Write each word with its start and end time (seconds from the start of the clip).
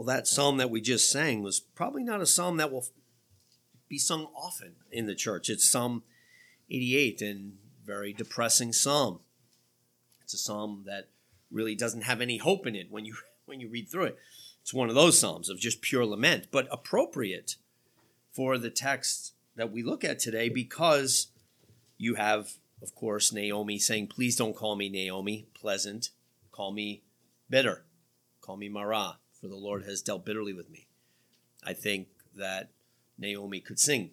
Well, 0.00 0.06
that 0.06 0.26
psalm 0.26 0.56
that 0.56 0.70
we 0.70 0.80
just 0.80 1.10
sang 1.10 1.42
was 1.42 1.60
probably 1.60 2.02
not 2.02 2.22
a 2.22 2.26
psalm 2.26 2.56
that 2.56 2.72
will 2.72 2.86
be 3.86 3.98
sung 3.98 4.28
often 4.34 4.76
in 4.90 5.04
the 5.04 5.14
church. 5.14 5.50
It's 5.50 5.68
Psalm 5.68 6.04
88 6.70 7.20
and 7.20 7.58
very 7.84 8.14
depressing 8.14 8.72
psalm. 8.72 9.20
It's 10.22 10.32
a 10.32 10.38
psalm 10.38 10.84
that 10.86 11.10
really 11.50 11.74
doesn't 11.74 12.04
have 12.04 12.22
any 12.22 12.38
hope 12.38 12.66
in 12.66 12.74
it 12.74 12.86
when 12.90 13.04
you 13.04 13.14
when 13.44 13.60
you 13.60 13.68
read 13.68 13.90
through 13.90 14.04
it. 14.04 14.18
It's 14.62 14.72
one 14.72 14.88
of 14.88 14.94
those 14.94 15.18
psalms 15.18 15.50
of 15.50 15.60
just 15.60 15.82
pure 15.82 16.06
lament, 16.06 16.46
but 16.50 16.66
appropriate 16.70 17.56
for 18.32 18.56
the 18.56 18.70
text 18.70 19.34
that 19.54 19.70
we 19.70 19.82
look 19.82 20.02
at 20.02 20.18
today 20.18 20.48
because 20.48 21.26
you 21.98 22.14
have, 22.14 22.54
of 22.80 22.94
course, 22.94 23.34
Naomi 23.34 23.78
saying, 23.78 24.06
Please 24.06 24.34
don't 24.34 24.56
call 24.56 24.76
me 24.76 24.88
Naomi, 24.88 25.48
pleasant. 25.52 26.08
Call 26.52 26.72
me 26.72 27.02
bitter. 27.50 27.84
Call 28.40 28.56
me 28.56 28.70
Mara, 28.70 29.18
for 29.40 29.48
the 29.48 29.56
Lord 29.56 29.84
has 29.84 30.02
dealt 30.02 30.24
bitterly 30.24 30.52
with 30.52 30.70
me. 30.70 30.86
I 31.64 31.72
think 31.72 32.08
that 32.36 32.70
Naomi 33.18 33.60
could 33.60 33.78
sing 33.78 34.10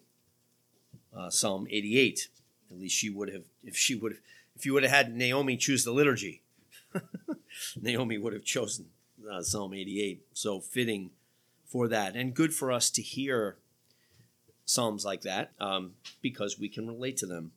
uh, 1.16 1.30
Psalm 1.30 1.66
88. 1.70 2.28
At 2.70 2.78
least 2.78 2.96
she 2.96 3.10
would 3.10 3.32
have, 3.32 3.44
if 3.64 3.76
she 3.76 3.94
would 3.94 4.12
have, 4.12 4.20
if 4.56 4.66
you 4.66 4.74
would 4.74 4.82
have 4.82 4.92
had 4.92 5.14
Naomi 5.14 5.56
choose 5.56 5.84
the 5.84 5.92
liturgy, 5.92 6.42
Naomi 7.80 8.18
would 8.18 8.32
have 8.32 8.44
chosen 8.44 8.86
uh, 9.30 9.42
Psalm 9.42 9.72
88. 9.74 10.22
So 10.32 10.60
fitting 10.60 11.10
for 11.66 11.88
that, 11.88 12.16
and 12.16 12.34
good 12.34 12.54
for 12.54 12.72
us 12.72 12.90
to 12.90 13.02
hear 13.02 13.56
psalms 14.64 15.04
like 15.04 15.22
that 15.22 15.52
um, 15.60 15.92
because 16.20 16.58
we 16.58 16.68
can 16.68 16.86
relate 16.86 17.16
to 17.18 17.26
them 17.26 17.52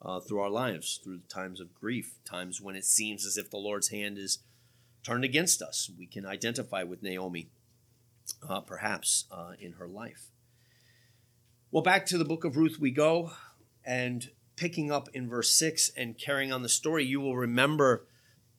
uh, 0.00 0.20
through 0.20 0.40
our 0.40 0.50
lives, 0.50 1.00
through 1.02 1.20
times 1.28 1.60
of 1.60 1.74
grief, 1.74 2.14
times 2.24 2.60
when 2.60 2.76
it 2.76 2.84
seems 2.84 3.26
as 3.26 3.36
if 3.36 3.50
the 3.50 3.56
Lord's 3.56 3.88
hand 3.88 4.16
is 4.16 4.38
turned 5.08 5.24
against 5.24 5.62
us. 5.62 5.90
We 5.98 6.06
can 6.06 6.26
identify 6.26 6.82
with 6.82 7.02
Naomi, 7.02 7.48
uh, 8.46 8.60
perhaps 8.60 9.24
uh, 9.30 9.52
in 9.58 9.72
her 9.72 9.88
life. 9.88 10.26
Well, 11.70 11.82
back 11.82 12.04
to 12.06 12.18
the 12.18 12.26
book 12.26 12.44
of 12.44 12.58
Ruth 12.58 12.78
we 12.78 12.90
go, 12.90 13.32
and 13.86 14.30
picking 14.54 14.92
up 14.92 15.08
in 15.14 15.30
verse 15.30 15.50
6 15.52 15.92
and 15.96 16.18
carrying 16.18 16.52
on 16.52 16.62
the 16.62 16.68
story, 16.68 17.06
you 17.06 17.20
will 17.20 17.36
remember 17.36 18.06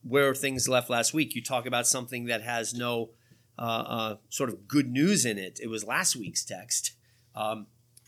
where 0.02 0.34
things 0.34 0.68
left 0.68 0.90
last 0.90 1.14
week. 1.14 1.36
You 1.36 1.42
talk 1.42 1.66
about 1.66 1.86
something 1.86 2.24
that 2.24 2.42
has 2.42 2.74
no 2.74 3.10
uh, 3.56 3.62
uh, 3.62 4.16
sort 4.28 4.48
of 4.48 4.66
good 4.66 4.90
news 4.90 5.24
in 5.24 5.38
it. 5.38 5.60
It 5.62 5.68
was 5.68 5.84
last 5.84 6.16
week's 6.16 6.44
text. 6.44 6.94
Um, 7.36 7.66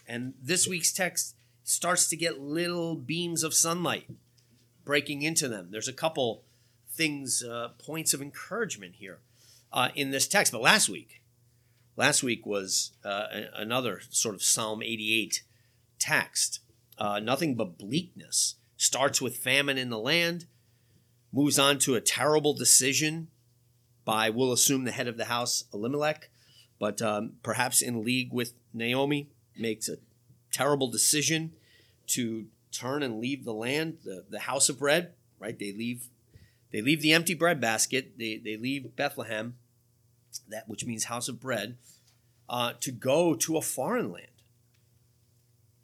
and 0.08 0.34
this 0.42 0.67
week's 0.67 0.92
text 0.92 1.36
starts 1.62 2.08
to 2.08 2.17
get 2.17 2.41
little 2.41 2.97
beams 2.97 3.45
of 3.45 3.55
sunlight 3.55 4.08
breaking 4.84 5.22
into 5.22 5.47
them. 5.47 5.69
There's 5.70 5.86
a 5.86 5.92
couple 5.92 6.42
things, 6.95 7.43
uh, 7.43 7.71
points 7.79 8.15
of 8.15 8.23
encouragement 8.23 8.97
here 8.97 9.19
uh, 9.73 9.89
in 9.95 10.11
this 10.11 10.29
text. 10.29 10.53
But 10.53 10.62
last 10.62 10.89
week, 10.89 11.23
Last 11.97 12.23
week 12.23 12.47
was 12.47 12.93
uh, 13.05 13.27
another 13.55 14.01
sort 14.09 14.35
of 14.35 14.43
Psalm 14.43 14.83
88 14.83 15.43
text. 15.98 16.61
Uh, 16.97 17.19
nothing 17.19 17.55
but 17.55 17.77
bleakness. 17.77 18.57
Starts 18.77 19.20
with 19.20 19.37
famine 19.37 19.79
in 19.79 19.91
the 19.91 19.98
land, 19.98 20.47
moves 21.33 21.59
on 21.59 21.79
to 21.81 21.95
a 21.95 22.01
terrible 22.01 22.55
decision 22.55 23.29
by, 24.05 24.31
we'll 24.31 24.53
assume, 24.53 24.85
the 24.85 24.91
head 24.91 25.07
of 25.07 25.17
the 25.17 25.27
house, 25.27 25.65
Elimelech, 25.73 26.31
but 26.79 27.01
um, 27.01 27.35
perhaps 27.43 27.81
in 27.81 28.05
league 28.05 28.33
with 28.33 28.55
Naomi, 28.73 29.29
makes 29.57 29.89
a 29.89 29.98
terrible 30.51 30.89
decision 30.89 31.53
to 32.09 32.47
turn 32.73 33.03
and 33.03 33.20
leave 33.20 33.45
the 33.45 33.55
land, 33.55 33.98
the, 34.03 34.25
the 34.29 34.41
house 34.41 34.69
of 34.69 34.79
bread, 34.79 35.13
right? 35.39 35.59
They 35.59 35.73
leave 35.73 36.09
they 36.73 36.81
leave 36.81 37.03
the 37.03 37.12
empty 37.12 37.34
bread 37.34 37.61
basket, 37.61 38.19
they, 38.19 38.37
they 38.37 38.56
leave 38.56 38.97
Bethlehem, 38.97 39.56
that 40.48 40.69
which 40.69 40.87
means 40.87 41.05
house 41.05 41.29
of 41.29 41.39
bread, 41.39 41.77
uh, 42.48 42.73
to 42.81 42.91
go 42.91 43.34
to 43.34 43.56
a 43.56 43.62
foreign 43.62 44.11
land. 44.11 44.27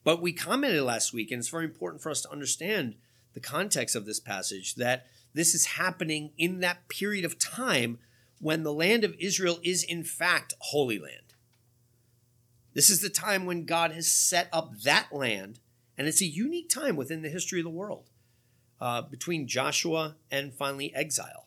But 0.03 0.22
we 0.22 0.33
commented 0.33 0.83
last 0.83 1.12
week, 1.12 1.30
and 1.30 1.39
it's 1.39 1.50
very 1.50 1.67
important 1.67 2.03
for 2.03 2.11
us 2.11 2.22
to 2.22 2.30
understand 2.30 2.95
the 3.35 3.40
context 3.40 3.95
of 3.95 4.07
this 4.07 4.18
passage 4.18 4.77
that 4.77 5.07
this 5.35 5.55
is 5.55 5.67
happening 5.67 6.33
in 6.39 6.61
that 6.61 6.89
period 6.89 7.27
of 7.27 7.39
time 7.39 7.98
when 8.41 8.62
the 8.62 8.73
land 8.73 9.05
of 9.05 9.14
Israel 9.18 9.58
is 9.62 9.85
in 9.85 10.02
fact 10.02 10.55
holy 10.61 10.98
land. 10.98 11.35
This 12.73 12.89
is 12.89 13.01
the 13.01 13.11
time 13.11 13.45
when 13.45 13.67
God 13.67 13.92
has 13.92 14.11
set 14.11 14.48
up 14.52 14.80
that 14.83 15.08
land, 15.12 15.61
and 15.98 16.08
it's 16.08 16.23
a 16.23 16.27
unique 16.27 16.70
time 16.70 16.96
within 16.96 17.23
the 17.23 17.29
history 17.29 17.61
of 17.61 17.64
the 17.64 17.70
world 17.70 18.08
uh, 18.80 19.02
between 19.02 19.46
Joshua 19.46 20.16
and 20.30 20.55
finally 20.55 20.94
exile. 20.94 21.46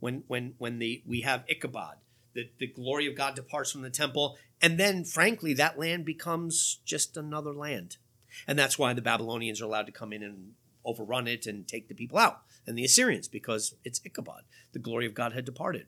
When, 0.00 0.24
when, 0.26 0.54
when 0.58 0.78
the, 0.78 1.02
we 1.06 1.20
have 1.20 1.44
Ichabod, 1.48 1.96
the, 2.34 2.50
the 2.58 2.66
glory 2.66 3.06
of 3.06 3.16
God 3.16 3.34
departs 3.34 3.70
from 3.70 3.82
the 3.82 3.90
temple. 3.90 4.36
And 4.60 4.78
then, 4.78 5.04
frankly, 5.04 5.54
that 5.54 5.78
land 5.78 6.04
becomes 6.04 6.80
just 6.84 7.16
another 7.16 7.52
land. 7.52 7.98
And 8.46 8.58
that's 8.58 8.78
why 8.78 8.94
the 8.94 9.02
Babylonians 9.02 9.60
are 9.60 9.66
allowed 9.66 9.86
to 9.86 9.92
come 9.92 10.12
in 10.12 10.22
and 10.22 10.54
overrun 10.84 11.28
it 11.28 11.46
and 11.46 11.66
take 11.66 11.88
the 11.88 11.94
people 11.94 12.18
out, 12.18 12.42
and 12.66 12.76
the 12.76 12.84
Assyrians, 12.84 13.28
because 13.28 13.74
it's 13.84 14.00
Ichabod. 14.04 14.42
The 14.72 14.78
glory 14.78 15.06
of 15.06 15.14
God 15.14 15.32
had 15.32 15.44
departed. 15.44 15.86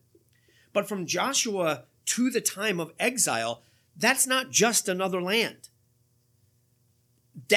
But 0.73 0.89
from 0.89 1.07
Joshua 1.07 1.85
to 2.07 2.31
the 2.31 2.41
time 2.41 2.81
of 2.81 2.93
exile, 2.99 3.63
that's 3.97 4.27
not 4.27 4.51
just 4.51 4.89
another 4.89 5.23
land. 5.23 5.69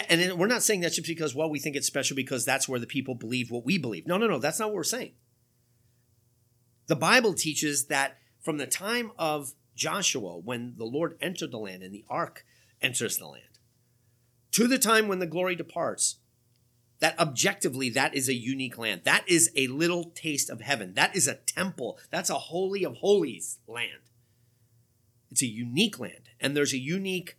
And 0.10 0.40
we're 0.40 0.48
not 0.48 0.64
saying 0.64 0.82
that 0.82 0.94
just 0.94 1.08
because, 1.08 1.36
well, 1.36 1.50
we 1.50 1.60
think 1.60 1.76
it's 1.76 1.88
special 1.88 2.16
because 2.16 2.46
that's 2.46 2.68
where 2.68 2.80
the 2.80 2.88
people 2.88 3.16
believe 3.16 3.52
what 3.52 3.66
we 3.66 3.78
believe. 3.78 4.08
No, 4.08 4.18
no, 4.18 4.28
no, 4.28 4.40
that's 4.40 4.60
not 4.60 4.70
what 4.70 4.76
we're 4.76 4.84
saying. 4.84 5.12
The 6.88 6.96
Bible 6.96 7.34
teaches 7.34 7.86
that 7.86 8.18
from 8.42 8.58
the 8.58 8.66
time 8.66 9.12
of 9.20 9.54
Joshua, 9.76 10.38
when 10.38 10.76
the 10.78 10.86
Lord 10.86 11.18
entered 11.22 11.52
the 11.52 11.60
land 11.60 11.84
and 11.84 11.94
the 11.94 12.06
ark 12.10 12.46
enters 12.82 13.18
the 13.18 13.28
land, 13.28 13.44
to 14.52 14.68
the 14.68 14.80
time 14.80 15.08
when 15.08 15.20
the 15.20 15.28
glory 15.28 15.56
departs, 15.56 16.18
that 17.00 17.20
objectively 17.20 17.90
that 17.92 18.16
is 18.16 18.28
a 18.28 18.34
unique 18.34 18.78
land. 18.78 19.02
That 19.04 19.24
is 19.28 19.52
a 19.56 19.68
little 19.68 20.06
taste 20.16 20.50
of 20.50 20.62
heaven. 20.62 20.96
That 20.96 21.16
is 21.16 21.28
a 21.28 21.36
temple. 21.36 22.00
That's 22.10 22.30
a 22.30 22.36
holy 22.36 22.84
of 22.84 22.96
holies 22.96 23.60
land. 23.68 24.02
It's 25.30 25.44
a 25.44 25.48
unique 25.48 26.00
land, 26.00 26.30
and 26.40 26.56
there's 26.56 26.74
a 26.74 26.80
unique 26.80 27.38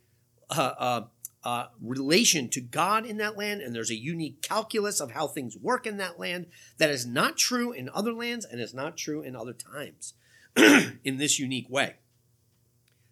uh, 0.49 0.73
uh, 0.77 1.01
uh, 1.49 1.67
relation 1.81 2.49
to 2.49 2.61
God 2.61 3.05
in 3.05 3.17
that 3.17 3.37
land, 3.37 3.61
and 3.61 3.73
there's 3.73 3.91
a 3.91 3.95
unique 3.95 4.41
calculus 4.41 4.99
of 4.99 5.11
how 5.11 5.27
things 5.27 5.57
work 5.57 5.87
in 5.87 5.97
that 5.97 6.19
land 6.19 6.47
that 6.77 6.89
is 6.89 7.05
not 7.05 7.37
true 7.37 7.71
in 7.71 7.89
other 7.93 8.13
lands 8.13 8.45
and 8.45 8.61
is 8.61 8.73
not 8.73 8.97
true 8.97 9.21
in 9.21 9.35
other 9.35 9.53
times. 9.53 10.13
in 11.03 11.17
this 11.17 11.39
unique 11.39 11.69
way. 11.69 11.95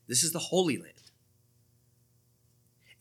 This 0.07 0.23
is 0.23 0.31
the 0.31 0.39
Holy 0.39 0.77
Land. 0.77 0.93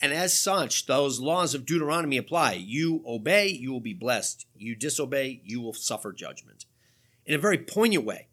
And 0.00 0.12
as 0.12 0.38
such, 0.38 0.86
those 0.86 1.20
laws 1.20 1.54
of 1.54 1.64
Deuteronomy 1.64 2.18
apply. 2.18 2.52
You 2.54 3.02
obey, 3.06 3.48
you 3.48 3.72
will 3.72 3.80
be 3.80 3.94
blessed. 3.94 4.46
You 4.54 4.76
disobey, 4.76 5.40
you 5.44 5.60
will 5.60 5.72
suffer 5.72 6.12
judgment. 6.12 6.66
In 7.24 7.34
a 7.34 7.38
very 7.38 7.58
poignant 7.58 8.04
way, 8.04 8.28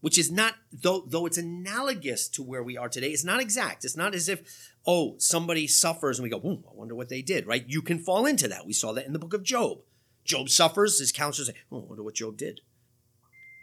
which 0.00 0.18
is 0.18 0.30
not, 0.30 0.54
though, 0.72 1.04
though 1.06 1.26
it's 1.26 1.38
analogous 1.38 2.28
to 2.28 2.42
where 2.42 2.62
we 2.62 2.76
are 2.76 2.88
today, 2.88 3.08
it's 3.08 3.24
not 3.24 3.40
exact. 3.40 3.84
It's 3.84 3.96
not 3.96 4.14
as 4.14 4.28
if, 4.28 4.69
oh, 4.86 5.14
somebody 5.18 5.66
suffers 5.66 6.18
and 6.18 6.24
we 6.24 6.30
go, 6.30 6.38
I 6.38 6.74
wonder 6.74 6.94
what 6.94 7.08
they 7.08 7.22
did, 7.22 7.46
right? 7.46 7.64
You 7.66 7.82
can 7.82 7.98
fall 7.98 8.26
into 8.26 8.48
that. 8.48 8.66
We 8.66 8.72
saw 8.72 8.92
that 8.92 9.06
in 9.06 9.12
the 9.12 9.18
book 9.18 9.34
of 9.34 9.42
Job. 9.42 9.78
Job 10.24 10.48
suffers, 10.48 10.98
his 10.98 11.12
counselors 11.12 11.48
say, 11.48 11.54
oh, 11.70 11.82
I 11.82 11.84
wonder 11.86 12.02
what 12.02 12.14
Job 12.14 12.36
did. 12.36 12.60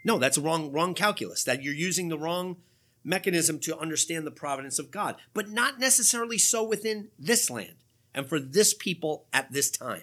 No, 0.04 0.18
that's 0.18 0.38
wrong 0.38 0.72
wrong 0.72 0.94
calculus. 0.94 1.44
That 1.44 1.62
you're 1.62 1.74
using 1.74 2.08
the 2.08 2.18
wrong 2.18 2.56
mechanism 3.04 3.58
to 3.60 3.78
understand 3.78 4.26
the 4.26 4.30
providence 4.30 4.78
of 4.78 4.90
God, 4.90 5.16
but 5.34 5.50
not 5.50 5.78
necessarily 5.80 6.38
so 6.38 6.62
within 6.62 7.08
this 7.18 7.50
land 7.50 7.76
and 8.14 8.28
for 8.28 8.38
this 8.38 8.74
people 8.74 9.26
at 9.32 9.52
this 9.52 9.70
time. 9.70 10.02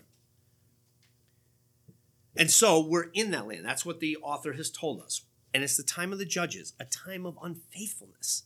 And 2.37 2.51
so 2.51 2.85
we're 2.85 3.09
in 3.13 3.31
that 3.31 3.47
land. 3.47 3.65
That's 3.65 3.85
what 3.85 3.99
the 3.99 4.17
author 4.17 4.53
has 4.53 4.69
told 4.69 5.01
us. 5.01 5.21
And 5.53 5.63
it's 5.63 5.77
the 5.77 5.83
time 5.83 6.11
of 6.11 6.19
the 6.19 6.25
judges, 6.25 6.73
a 6.79 6.85
time 6.85 7.25
of 7.25 7.37
unfaithfulness, 7.41 8.43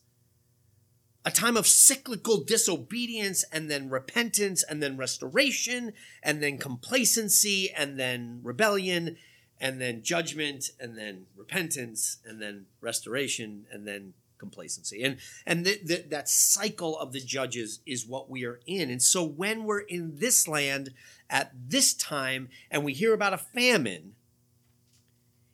a 1.24 1.30
time 1.30 1.56
of 1.56 1.66
cyclical 1.66 2.42
disobedience, 2.42 3.44
and 3.52 3.70
then 3.70 3.90
repentance, 3.90 4.62
and 4.62 4.82
then 4.82 4.96
restoration, 4.96 5.92
and 6.22 6.42
then 6.42 6.58
complacency, 6.58 7.70
and 7.70 7.98
then 7.98 8.40
rebellion, 8.42 9.16
and 9.60 9.80
then 9.80 10.02
judgment 10.02 10.70
and 10.80 10.96
then 10.96 11.26
repentance 11.36 12.16
and 12.24 12.40
then 12.40 12.66
restoration 12.80 13.66
and 13.70 13.86
then 13.86 14.14
complacency. 14.38 15.02
And 15.02 15.18
and 15.46 15.66
th- 15.66 15.86
th- 15.86 16.08
that 16.08 16.28
cycle 16.28 16.98
of 16.98 17.12
the 17.12 17.20
judges 17.20 17.80
is 17.84 18.06
what 18.06 18.30
we 18.30 18.44
are 18.46 18.60
in. 18.66 18.90
And 18.90 19.02
so 19.02 19.22
when 19.22 19.64
we're 19.64 19.80
in 19.80 20.16
this 20.16 20.48
land 20.48 20.94
at 21.28 21.52
this 21.54 21.92
time 21.92 22.48
and 22.70 22.82
we 22.82 22.94
hear 22.94 23.12
about 23.12 23.34
a 23.34 23.38
famine 23.38 24.14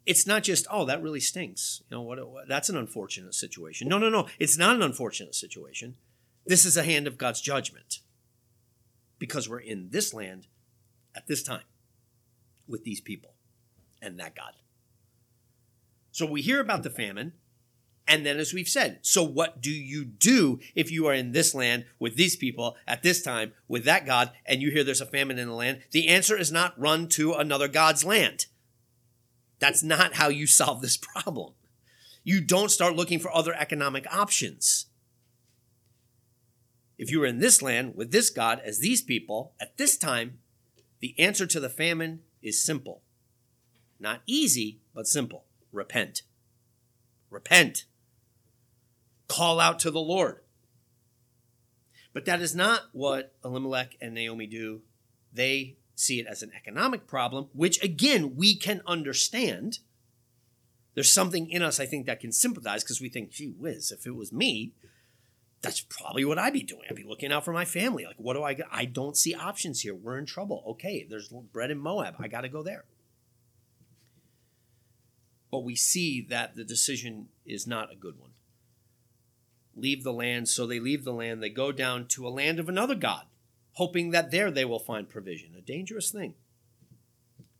it's 0.06 0.26
not 0.26 0.42
just 0.42 0.66
oh 0.70 0.84
that 0.84 1.02
really 1.02 1.20
stinks 1.20 1.82
you 1.88 1.96
know 1.96 2.02
what, 2.02 2.24
what 2.30 2.48
that's 2.48 2.68
an 2.68 2.76
unfortunate 2.76 3.34
situation 3.34 3.88
no 3.88 3.98
no 3.98 4.08
no 4.08 4.26
it's 4.38 4.56
not 4.56 4.76
an 4.76 4.82
unfortunate 4.82 5.34
situation 5.34 5.96
this 6.46 6.64
is 6.64 6.76
a 6.76 6.84
hand 6.84 7.06
of 7.06 7.18
god's 7.18 7.40
judgment 7.40 8.00
because 9.18 9.48
we're 9.48 9.58
in 9.58 9.90
this 9.90 10.14
land 10.14 10.46
at 11.14 11.26
this 11.26 11.42
time 11.42 11.64
with 12.68 12.84
these 12.84 13.00
people 13.00 13.34
and 14.02 14.18
that 14.18 14.34
God. 14.34 14.52
So 16.12 16.26
we 16.26 16.42
hear 16.42 16.60
about 16.60 16.82
the 16.82 16.90
famine, 16.90 17.32
And 18.08 18.24
then, 18.24 18.38
as 18.38 18.54
we've 18.54 18.68
said, 18.68 19.00
so 19.02 19.24
what 19.24 19.60
do 19.60 19.70
you 19.70 20.04
do 20.04 20.60
if 20.76 20.92
you 20.92 21.06
are 21.06 21.12
in 21.12 21.32
this 21.32 21.56
land 21.56 21.86
with 21.98 22.14
these 22.14 22.36
people 22.36 22.76
at 22.86 23.02
this 23.02 23.20
time 23.20 23.52
with 23.66 23.84
that 23.84 24.06
God 24.06 24.30
and 24.46 24.62
you 24.62 24.70
hear 24.70 24.84
there's 24.84 25.00
a 25.00 25.06
famine 25.06 25.40
in 25.40 25.48
the 25.48 25.54
land? 25.54 25.82
The 25.90 26.06
answer 26.06 26.38
is 26.38 26.52
not 26.52 26.78
run 26.78 27.08
to 27.08 27.32
another 27.32 27.66
God's 27.66 28.04
land. 28.04 28.46
That's 29.58 29.82
not 29.82 30.14
how 30.14 30.28
you 30.28 30.46
solve 30.46 30.82
this 30.82 30.96
problem. 30.96 31.54
You 32.24 32.40
don't 32.40 32.70
start 32.70 32.96
looking 32.96 33.18
for 33.18 33.34
other 33.34 33.54
economic 33.54 34.06
options. 34.12 34.86
If 36.98 37.10
you 37.10 37.20
were 37.20 37.26
in 37.26 37.40
this 37.40 37.62
land 37.62 37.94
with 37.94 38.10
this 38.10 38.30
God 38.30 38.60
as 38.64 38.78
these 38.78 39.02
people 39.02 39.52
at 39.60 39.76
this 39.76 39.96
time, 39.96 40.38
the 41.00 41.14
answer 41.18 41.46
to 41.46 41.60
the 41.60 41.68
famine 41.68 42.20
is 42.42 42.62
simple. 42.62 43.02
Not 44.00 44.22
easy, 44.26 44.80
but 44.94 45.06
simple. 45.06 45.44
Repent. 45.72 46.22
Repent. 47.30 47.84
Call 49.28 49.60
out 49.60 49.78
to 49.80 49.90
the 49.90 50.00
Lord. 50.00 50.40
But 52.12 52.24
that 52.24 52.40
is 52.40 52.54
not 52.54 52.84
what 52.92 53.34
Elimelech 53.44 53.96
and 54.00 54.14
Naomi 54.14 54.46
do. 54.46 54.80
They 55.32 55.76
see 55.96 56.20
it 56.20 56.26
as 56.26 56.42
an 56.42 56.52
economic 56.54 57.08
problem, 57.08 57.48
which 57.52 57.82
again, 57.82 58.36
we 58.36 58.54
can 58.54 58.82
understand. 58.86 59.80
There's 60.94 61.12
something 61.12 61.50
in 61.50 61.62
us, 61.62 61.80
I 61.80 61.86
think, 61.86 62.06
that 62.06 62.20
can 62.20 62.32
sympathize 62.32 62.84
because 62.84 63.00
we 63.00 63.08
think, 63.08 63.30
gee 63.30 63.54
whiz, 63.58 63.90
if 63.90 64.06
it 64.06 64.14
was 64.14 64.32
me, 64.32 64.72
that's 65.62 65.80
probably 65.80 66.24
what 66.24 66.38
I'd 66.38 66.52
be 66.52 66.62
doing. 66.62 66.82
I'd 66.88 66.96
be 66.96 67.02
looking 67.02 67.32
out 67.32 67.44
for 67.44 67.52
my 67.52 67.64
family. 67.64 68.04
Like, 68.04 68.16
what 68.18 68.34
do 68.34 68.42
I 68.44 68.56
I 68.70 68.84
don't 68.84 69.16
see 69.16 69.34
options 69.34 69.80
here. 69.80 69.94
We're 69.94 70.18
in 70.18 70.26
trouble. 70.26 70.62
Okay, 70.68 71.06
there's 71.08 71.28
bread 71.28 71.70
in 71.70 71.78
Moab. 71.78 72.14
I 72.20 72.28
got 72.28 72.42
to 72.42 72.48
go 72.48 72.62
there. 72.62 72.84
But 75.50 75.64
we 75.64 75.74
see 75.74 76.20
that 76.28 76.56
the 76.56 76.64
decision 76.64 77.28
is 77.46 77.66
not 77.66 77.92
a 77.92 77.96
good 77.96 78.18
one. 78.20 78.32
Leave 79.74 80.04
the 80.04 80.12
land. 80.12 80.48
So 80.48 80.66
they 80.66 80.78
leave 80.78 81.04
the 81.04 81.12
land. 81.12 81.42
They 81.42 81.50
go 81.50 81.72
down 81.72 82.06
to 82.08 82.26
a 82.26 82.30
land 82.30 82.60
of 82.60 82.68
another 82.68 82.94
God, 82.94 83.24
hoping 83.76 84.10
that 84.10 84.30
there 84.30 84.50
they 84.50 84.64
will 84.64 84.78
find 84.78 85.08
provision. 85.08 85.54
A 85.56 85.60
dangerous 85.60 86.10
thing 86.10 86.34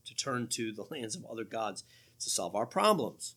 to 0.06 0.14
turn 0.14 0.48
to 0.48 0.72
the 0.72 0.82
lands 0.90 1.14
of 1.14 1.24
other 1.26 1.44
gods 1.44 1.84
to 2.20 2.30
solve 2.30 2.54
our 2.54 2.66
problems. 2.66 3.34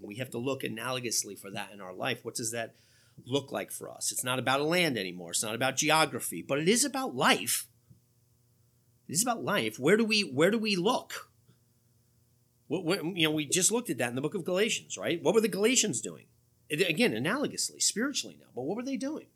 We 0.00 0.16
have 0.16 0.30
to 0.30 0.38
look 0.38 0.62
analogously 0.62 1.38
for 1.38 1.50
that 1.50 1.72
in 1.72 1.80
our 1.80 1.92
life. 1.92 2.24
What 2.24 2.36
does 2.36 2.52
that 2.52 2.74
look 3.26 3.52
like 3.52 3.70
for 3.70 3.90
us? 3.90 4.12
It's 4.12 4.24
not 4.24 4.38
about 4.38 4.60
a 4.60 4.64
land 4.64 4.96
anymore. 4.96 5.32
It's 5.32 5.42
not 5.42 5.54
about 5.54 5.76
geography, 5.76 6.42
but 6.42 6.58
it 6.58 6.68
is 6.68 6.84
about 6.84 7.14
life. 7.14 7.66
It 9.08 9.12
is 9.12 9.22
about 9.22 9.44
life. 9.44 9.78
Where 9.78 9.96
do 9.96 10.04
we 10.04 10.22
where 10.22 10.50
do 10.50 10.58
we 10.58 10.76
look? 10.76 11.28
What, 12.68 12.84
what, 12.84 13.04
you 13.04 13.26
know, 13.26 13.32
we 13.32 13.46
just 13.46 13.72
looked 13.72 13.90
at 13.90 13.98
that 13.98 14.10
in 14.10 14.14
the 14.14 14.20
book 14.20 14.36
of 14.36 14.44
Galatians, 14.44 14.96
right? 14.96 15.20
What 15.20 15.34
were 15.34 15.40
the 15.40 15.48
Galatians 15.48 16.00
doing? 16.00 16.26
Again, 16.70 17.12
analogously, 17.12 17.82
spiritually 17.82 18.36
now, 18.38 18.46
but 18.54 18.62
what 18.62 18.76
were 18.76 18.84
they 18.84 18.96
doing? 18.96 19.26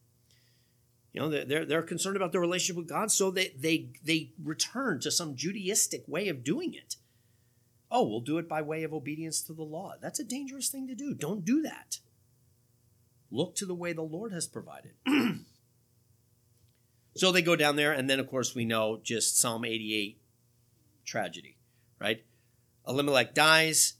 You 1.15 1.21
know, 1.21 1.29
they're, 1.31 1.65
they're 1.65 1.83
concerned 1.83 2.17
about 2.17 2.33
their 2.33 2.41
relationship 2.41 2.77
with 2.77 2.89
God, 2.89 3.13
so 3.13 3.31
they, 3.31 3.55
they, 3.57 3.91
they 4.05 4.33
return 4.43 4.99
to 5.01 5.13
some 5.13 5.37
Judaistic 5.37 6.09
way 6.09 6.29
of 6.29 6.43
doing 6.43 6.75
it. 6.75 6.97
Oh, 7.89 8.03
we'll 8.03 8.21
do 8.21 8.39
it 8.39 8.49
by 8.49 8.63
way 8.63 8.83
of 8.83 8.93
obedience 8.93 9.41
to 9.43 9.53
the 9.53 9.63
law. 9.63 9.95
That's 10.03 10.19
a 10.19 10.25
dangerous 10.25 10.69
thing 10.69 10.89
to 10.89 10.95
do. 10.97 11.15
Don't 11.15 11.45
do 11.45 11.63
that. 11.63 11.99
Look 13.31 13.55
to 13.57 13.67
the 13.67 13.77
way 13.77 13.93
the 13.93 14.03
Lord 14.03 14.33
has 14.33 14.49
provided. 14.49 14.95
so 17.15 17.31
they 17.31 17.43
go 17.43 17.55
down 17.55 17.77
there, 17.77 17.93
and 17.93 18.11
then, 18.11 18.19
of 18.19 18.29
course, 18.29 18.57
we 18.57 18.65
know 18.65 18.99
just 19.01 19.39
Psalm 19.39 19.65
88 19.65 20.21
tragedy, 21.05 21.59
right? 22.01 22.25
Elimelech 22.89 23.35
dies, 23.35 23.95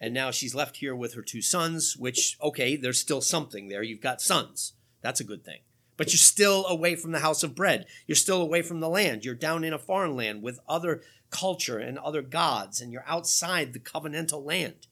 and 0.00 0.12
now 0.12 0.32
she's 0.32 0.54
left 0.54 0.78
here 0.78 0.96
with 0.96 1.14
her 1.14 1.22
two 1.22 1.42
sons, 1.42 1.96
which, 1.96 2.36
okay, 2.42 2.74
there's 2.74 2.98
still 2.98 3.20
something 3.20 3.68
there. 3.68 3.84
You've 3.84 4.00
got 4.00 4.20
sons. 4.20 4.72
That's 5.00 5.20
a 5.20 5.24
good 5.24 5.44
thing. 5.44 5.60
But 5.96 6.08
you're 6.08 6.18
still 6.18 6.66
away 6.66 6.94
from 6.94 7.12
the 7.12 7.20
house 7.20 7.42
of 7.42 7.54
bread. 7.54 7.86
You're 8.06 8.16
still 8.16 8.42
away 8.42 8.62
from 8.62 8.80
the 8.80 8.88
land. 8.88 9.24
You're 9.24 9.34
down 9.34 9.64
in 9.64 9.72
a 9.72 9.78
foreign 9.78 10.14
land 10.14 10.42
with 10.42 10.60
other 10.68 11.02
culture 11.30 11.78
and 11.78 11.98
other 11.98 12.22
gods, 12.22 12.80
and 12.80 12.92
you're 12.92 13.04
outside 13.06 13.72
the 13.72 13.80
covenantal 13.80 14.44
land. 14.44 14.86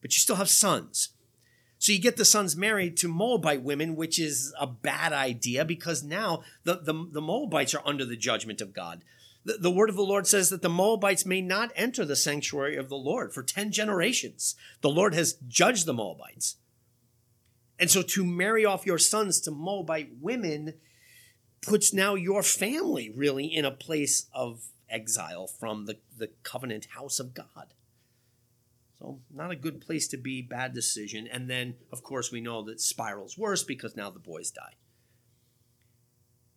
But 0.00 0.12
you 0.12 0.18
still 0.18 0.36
have 0.36 0.48
sons. 0.48 1.10
So 1.78 1.90
you 1.90 1.98
get 1.98 2.16
the 2.16 2.24
sons 2.24 2.56
married 2.56 2.96
to 2.98 3.08
Moabite 3.08 3.62
women, 3.62 3.96
which 3.96 4.20
is 4.20 4.54
a 4.60 4.68
bad 4.68 5.12
idea 5.12 5.64
because 5.64 6.04
now 6.04 6.44
the, 6.62 6.76
the, 6.76 7.08
the 7.10 7.20
Moabites 7.20 7.74
are 7.74 7.82
under 7.84 8.04
the 8.04 8.16
judgment 8.16 8.60
of 8.60 8.72
God. 8.72 9.02
The, 9.44 9.54
the 9.54 9.70
word 9.70 9.90
of 9.90 9.96
the 9.96 10.04
Lord 10.04 10.28
says 10.28 10.50
that 10.50 10.62
the 10.62 10.68
Moabites 10.68 11.26
may 11.26 11.40
not 11.40 11.72
enter 11.74 12.04
the 12.04 12.14
sanctuary 12.14 12.76
of 12.76 12.88
the 12.88 12.96
Lord 12.96 13.34
for 13.34 13.42
10 13.42 13.72
generations. 13.72 14.54
The 14.80 14.90
Lord 14.90 15.14
has 15.14 15.38
judged 15.48 15.86
the 15.86 15.92
Moabites. 15.92 16.56
And 17.82 17.90
so 17.90 18.00
to 18.00 18.24
marry 18.24 18.64
off 18.64 18.86
your 18.86 18.96
sons 18.96 19.40
to 19.40 19.50
Moabite 19.50 20.12
women 20.20 20.74
puts 21.62 21.92
now 21.92 22.14
your 22.14 22.44
family 22.44 23.10
really 23.10 23.46
in 23.46 23.64
a 23.64 23.72
place 23.72 24.26
of 24.32 24.68
exile 24.88 25.48
from 25.48 25.86
the, 25.86 25.98
the 26.16 26.30
covenant 26.44 26.86
house 26.94 27.18
of 27.18 27.34
God. 27.34 27.74
So, 29.00 29.18
not 29.34 29.50
a 29.50 29.56
good 29.56 29.80
place 29.80 30.06
to 30.08 30.16
be, 30.16 30.42
bad 30.42 30.74
decision. 30.74 31.26
And 31.26 31.50
then, 31.50 31.74
of 31.90 32.04
course, 32.04 32.30
we 32.30 32.40
know 32.40 32.62
that 32.66 32.80
spirals 32.80 33.36
worse 33.36 33.64
because 33.64 33.96
now 33.96 34.10
the 34.10 34.20
boys 34.20 34.52
die. 34.52 34.74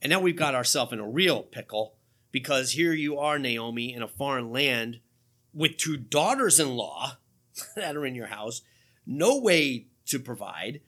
And 0.04 0.12
now 0.12 0.20
we've 0.20 0.36
got 0.36 0.54
ourselves 0.54 0.94
in 0.94 1.00
a 1.00 1.10
real 1.10 1.42
pickle 1.42 1.96
because 2.32 2.74
here 2.74 2.94
you 2.94 3.18
are, 3.18 3.40
Naomi, 3.40 3.92
in 3.92 4.04
a 4.04 4.08
foreign 4.08 4.52
land 4.52 5.00
with 5.56 5.78
two 5.78 5.98
daughters 5.98 6.60
in 6.60 6.76
law 6.76 7.14
that 7.76 7.96
are 7.96 8.06
in 8.06 8.14
your 8.14 8.28
house, 8.28 8.62
no 9.08 9.40
way 9.40 9.88
to 10.06 10.20
provide. 10.20 10.82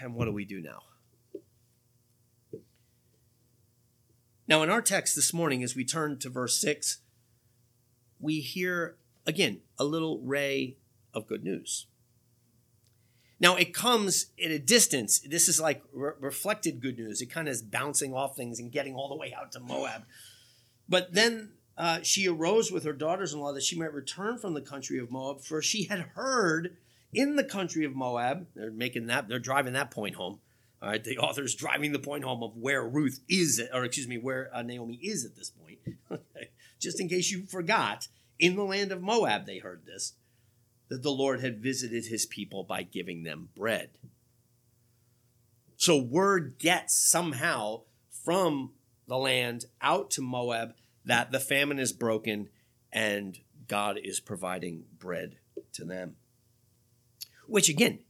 And 0.00 0.14
what 0.14 0.26
do 0.26 0.32
we 0.32 0.44
do 0.44 0.60
now? 0.60 0.82
Now, 4.46 4.62
in 4.62 4.70
our 4.70 4.82
text 4.82 5.16
this 5.16 5.32
morning, 5.32 5.62
as 5.62 5.74
we 5.74 5.84
turn 5.84 6.18
to 6.18 6.28
verse 6.28 6.60
6, 6.60 6.98
we 8.20 8.40
hear 8.40 8.96
again 9.26 9.60
a 9.78 9.84
little 9.84 10.20
ray 10.20 10.76
of 11.14 11.26
good 11.26 11.42
news. 11.42 11.86
Now, 13.40 13.56
it 13.56 13.74
comes 13.74 14.26
at 14.42 14.50
a 14.50 14.58
distance. 14.58 15.20
This 15.20 15.48
is 15.48 15.60
like 15.60 15.82
re- 15.92 16.12
reflected 16.20 16.80
good 16.80 16.98
news. 16.98 17.20
It 17.20 17.26
kind 17.26 17.48
of 17.48 17.52
is 17.52 17.62
bouncing 17.62 18.14
off 18.14 18.36
things 18.36 18.58
and 18.58 18.70
getting 18.70 18.94
all 18.94 19.08
the 19.08 19.16
way 19.16 19.34
out 19.34 19.52
to 19.52 19.60
Moab. 19.60 20.04
But 20.88 21.14
then 21.14 21.52
uh, 21.76 22.00
she 22.02 22.28
arose 22.28 22.70
with 22.70 22.84
her 22.84 22.92
daughters 22.92 23.32
in 23.32 23.40
law 23.40 23.52
that 23.52 23.62
she 23.62 23.78
might 23.78 23.92
return 23.92 24.38
from 24.38 24.54
the 24.54 24.60
country 24.60 24.98
of 24.98 25.10
Moab, 25.10 25.40
for 25.40 25.60
she 25.60 25.84
had 25.84 26.00
heard 26.14 26.76
in 27.14 27.36
the 27.36 27.44
country 27.44 27.84
of 27.84 27.94
Moab, 27.94 28.46
they're 28.54 28.70
making 28.70 29.06
that, 29.06 29.28
they're 29.28 29.38
driving 29.38 29.72
that 29.74 29.90
point 29.90 30.16
home. 30.16 30.40
All 30.82 30.90
right, 30.90 31.02
the 31.02 31.18
author's 31.18 31.54
driving 31.54 31.92
the 31.92 31.98
point 31.98 32.24
home 32.24 32.42
of 32.42 32.56
where 32.56 32.86
Ruth 32.86 33.20
is, 33.28 33.62
or 33.72 33.84
excuse 33.84 34.06
me, 34.06 34.18
where 34.18 34.50
uh, 34.52 34.62
Naomi 34.62 34.96
is 34.96 35.24
at 35.24 35.34
this 35.34 35.50
point. 35.50 35.78
Just 36.78 37.00
in 37.00 37.08
case 37.08 37.30
you 37.30 37.46
forgot, 37.46 38.08
in 38.38 38.56
the 38.56 38.64
land 38.64 38.92
of 38.92 39.00
Moab, 39.00 39.46
they 39.46 39.58
heard 39.58 39.86
this 39.86 40.14
that 40.88 41.02
the 41.02 41.10
Lord 41.10 41.40
had 41.40 41.62
visited 41.62 42.06
his 42.06 42.26
people 42.26 42.62
by 42.62 42.82
giving 42.82 43.22
them 43.22 43.48
bread. 43.56 43.88
So 45.76 45.96
word 45.96 46.58
gets 46.58 46.94
somehow 46.94 47.82
from 48.10 48.72
the 49.08 49.16
land 49.16 49.64
out 49.80 50.10
to 50.12 50.22
Moab 50.22 50.74
that 51.04 51.30
the 51.30 51.40
famine 51.40 51.78
is 51.78 51.92
broken 51.92 52.48
and 52.92 53.38
God 53.66 53.98
is 54.02 54.20
providing 54.20 54.84
bread 54.98 55.36
to 55.72 55.84
them. 55.84 56.16
Which, 57.46 57.68
again, 57.68 58.00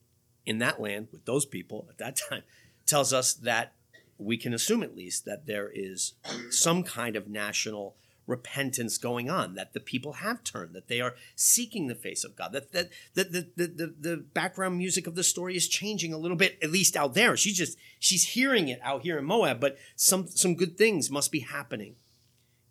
in 0.47 0.59
that 0.59 0.81
land 0.81 1.09
with 1.13 1.25
those 1.25 1.47
people 1.47 1.87
at 1.89 1.99
that 1.99 2.17
time, 2.31 2.43
tells 2.87 3.13
us 3.13 3.33
that 3.33 3.73
we 4.19 4.37
can 4.37 4.55
assume 4.55 4.83
at 4.83 4.97
least 4.97 5.25
that 5.25 5.47
there 5.47 5.71
is 5.75 6.15
some 6.51 6.83
kind 6.83 7.17
of 7.17 7.29
national 7.29 7.97
repentance 8.27 8.97
going 8.97 9.29
on, 9.29 9.55
that 9.55 9.75
the 9.75 9.81
people 9.81 10.15
have 10.15 10.43
turned, 10.45 10.75
that 10.75 10.89
they 10.89 11.01
are 11.01 11.15
seeking 11.37 11.87
the 11.87 11.95
face 11.95 12.25
of 12.25 12.37
God, 12.37 12.53
that, 12.53 12.73
that, 12.73 12.89
that 13.15 13.33
the, 13.33 13.49
the, 13.57 13.67
the, 13.67 13.95
the 14.01 14.17
background 14.17 14.79
music 14.79 15.07
of 15.07 15.15
the 15.15 15.23
story 15.25 15.57
is 15.57 15.69
changing 15.69 16.13
a 16.13 16.19
little 16.19 16.37
bit, 16.37 16.59
at 16.63 16.71
least 16.71 16.97
out 16.97 17.15
there. 17.15 17.37
She's 17.37 17.57
just, 17.57 17.77
she's 17.99 18.29
hearing 18.29 18.69
it 18.69 18.81
out 18.83 19.03
here 19.03 19.19
in 19.19 19.25
Moab, 19.27 19.61
but 19.61 19.77
some, 19.97 20.27
some 20.27 20.55
good 20.55 20.79
things 20.79 21.11
must 21.11 21.33
be 21.33 21.41
happening 21.41 21.97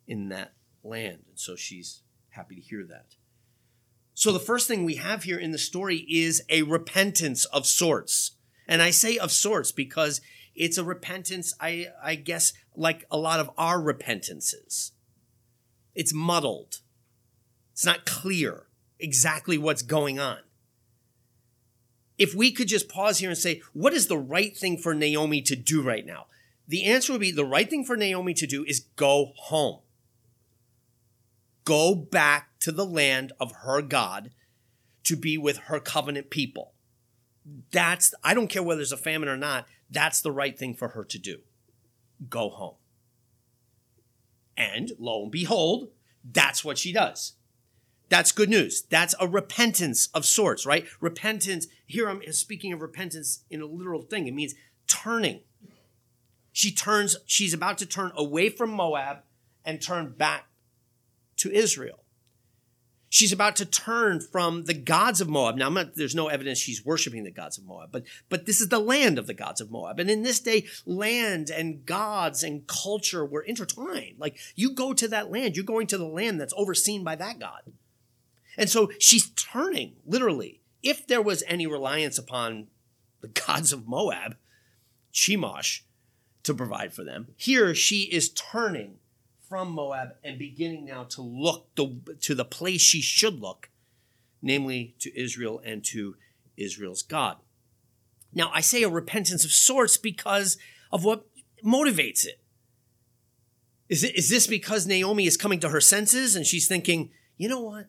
in 0.08 0.30
that 0.30 0.54
land. 0.84 1.20
And 1.28 1.38
so 1.38 1.56
she's 1.56 2.02
happy 2.30 2.56
to 2.56 2.62
hear 2.62 2.84
that. 2.86 3.06
So 4.14 4.32
the 4.32 4.40
first 4.40 4.68
thing 4.68 4.86
we 4.86 4.96
have 4.96 5.24
here 5.24 5.40
in 5.40 5.52
the 5.52 5.58
story 5.58 6.06
is 6.10 6.44
a 6.50 6.64
repentance 6.64 7.46
of 7.46 7.66
sorts. 7.66 8.32
And 8.68 8.82
I 8.82 8.92
say 8.92 9.18
of 9.18 9.32
sorts 9.32 9.72
because 9.72 10.22
it's 10.56 10.78
a 10.78 10.84
repentance, 10.84 11.54
I, 11.60 11.88
I 12.02 12.16
guess, 12.16 12.54
like 12.76 13.06
a 13.10 13.18
lot 13.18 13.40
of 13.40 13.50
our 13.58 13.82
repentances 13.82 14.92
it's 15.96 16.14
muddled. 16.14 16.82
It's 17.72 17.86
not 17.86 18.06
clear 18.06 18.68
exactly 19.00 19.58
what's 19.58 19.82
going 19.82 20.20
on. 20.20 20.40
If 22.18 22.36
we 22.36 22.52
could 22.52 22.68
just 22.68 22.90
pause 22.90 23.20
here 23.20 23.30
and 23.30 23.38
say, 23.38 23.62
what 23.74 23.94
is 23.94 24.08
the 24.08 24.18
right 24.18 24.56
thing 24.56 24.78
for 24.78 24.94
Naomi 24.94 25.42
to 25.42 25.56
do 25.56 25.82
right 25.82 26.06
now? 26.06 26.28
The 26.68 26.86
answer 26.86 27.12
would 27.12 27.22
be 27.22 27.32
the 27.32 27.46
right 27.46 27.70
thing 27.70 27.84
for 27.84 27.98
Naomi 27.98 28.34
to 28.36 28.48
do 28.48 28.64
is 28.64 28.82
go 28.96 29.34
home. 29.36 29.80
Go 31.66 31.96
back 31.96 32.53
to 32.64 32.72
the 32.72 32.86
land 32.86 33.34
of 33.42 33.52
her 33.64 33.82
God 33.82 34.32
to 35.04 35.18
be 35.18 35.38
with 35.38 35.58
her 35.66 35.82
covenant 35.82 36.30
people. 36.30 36.72
That's, 37.72 38.14
I 38.24 38.34
don't 38.34 38.48
care 38.48 38.64
whether 38.64 38.78
there's 38.78 38.94
a 38.94 38.98
famine 38.98 39.28
or 39.28 39.36
not, 39.36 39.68
that's 39.90 40.22
the 40.22 40.32
right 40.32 40.58
thing 40.58 40.74
for 40.74 40.90
her 40.90 41.04
to 41.04 41.20
do. 41.20 41.40
Go 42.30 42.50
home. 42.50 42.76
And 44.56 44.94
lo 44.98 45.24
and 45.24 45.32
behold, 45.32 45.90
that's 46.24 46.64
what 46.64 46.78
she 46.78 46.94
does. 46.94 47.34
That's 48.08 48.32
good 48.32 48.50
news. 48.50 48.84
That's 48.84 49.14
a 49.20 49.28
repentance 49.28 50.08
of 50.14 50.26
sorts, 50.26 50.66
right? 50.66 50.86
Repentance, 51.02 51.68
here 51.86 52.08
I'm 52.08 52.22
speaking 52.32 52.72
of 52.72 52.82
repentance 52.82 53.44
in 53.50 53.62
a 53.62 53.66
literal 53.66 54.04
thing. 54.04 54.26
It 54.26 54.34
means 54.34 54.56
turning. 54.88 55.42
She 56.54 56.72
turns, 56.72 57.18
she's 57.26 57.54
about 57.54 57.78
to 57.80 57.86
turn 57.86 58.14
away 58.16 58.48
from 58.48 58.70
Moab 58.70 59.24
and 59.66 59.82
turn 59.82 60.14
back 60.14 60.46
to 61.38 61.52
Israel. 61.52 62.03
She's 63.14 63.32
about 63.32 63.56
to 63.58 63.66
turn 63.68 64.22
from 64.22 64.64
the 64.64 64.74
gods 64.74 65.22
of 65.22 65.30
Moab. 65.30 65.56
Now, 65.56 65.70
not, 65.70 65.94
there's 65.94 66.16
no 66.16 66.30
evidence 66.30 66.58
she's 66.58 66.84
worshiping 66.84 67.24
the 67.24 67.30
gods 67.30 67.60
of 67.60 67.64
Moab, 67.64 67.92
but, 67.92 68.06
but 68.28 68.48
this 68.48 68.60
is 68.60 68.70
the 68.70 68.80
land 68.80 69.20
of 69.20 69.28
the 69.28 69.36
gods 69.36 69.62
of 69.62 69.70
Moab. 69.70 70.00
And 70.00 70.10
in 70.10 70.24
this 70.24 70.40
day, 70.40 70.66
land 70.88 71.52
and 71.52 71.86
gods 71.86 72.42
and 72.42 72.66
culture 72.66 73.24
were 73.24 73.44
intertwined. 73.44 74.16
Like 74.18 74.40
you 74.56 74.74
go 74.74 74.96
to 74.96 75.08
that 75.10 75.30
land, 75.30 75.56
you're 75.56 75.64
going 75.64 75.86
to 75.88 75.98
the 76.00 76.08
land 76.08 76.42
that's 76.42 76.56
overseen 76.58 77.04
by 77.04 77.16
that 77.18 77.38
God. 77.38 77.62
And 78.58 78.68
so 78.68 78.90
she's 78.98 79.30
turning, 79.30 79.98
literally. 80.08 80.62
If 80.82 81.06
there 81.06 81.22
was 81.22 81.44
any 81.48 81.68
reliance 81.68 82.18
upon 82.18 82.66
the 83.22 83.28
gods 83.28 83.72
of 83.72 83.88
Moab, 83.88 84.38
Chemosh, 85.14 85.82
to 86.42 86.56
provide 86.56 86.96
for 86.96 87.04
them, 87.04 87.28
here 87.38 87.76
she 87.76 88.06
is 88.06 88.34
turning 88.34 88.96
from 89.54 89.70
Moab 89.70 90.16
and 90.24 90.40
beginning 90.40 90.84
now 90.84 91.04
to 91.04 91.22
look 91.22 91.68
the, 91.76 92.18
to 92.22 92.34
the 92.34 92.44
place 92.44 92.82
she 92.82 93.02
should 93.02 93.40
look, 93.40 93.70
namely 94.42 94.96
to 94.98 95.16
Israel 95.16 95.62
and 95.64 95.84
to 95.84 96.16
Israel's 96.58 97.04
God. 97.04 97.38
Now, 98.34 98.50
I 98.52 98.62
say 98.62 98.82
a 98.82 98.90
repentance 98.90 99.46
of 99.46 99.52
sorts 99.52 99.96
because 99.96 100.58
of 100.92 101.04
what 101.04 101.28
motivates 101.64 102.26
it. 102.26 102.42
Is, 103.90 104.04
it. 104.04 104.16
is 104.16 104.28
this 104.28 104.48
because 104.48 104.88
Naomi 104.88 105.28
is 105.28 105.38
coming 105.38 105.60
to 105.60 105.70
her 105.70 105.82
senses 105.82 106.36
and 106.36 106.48
she's 106.48 106.68
thinking, 106.68 107.12
you 107.38 107.48
know 107.48 107.62
what? 107.62 107.86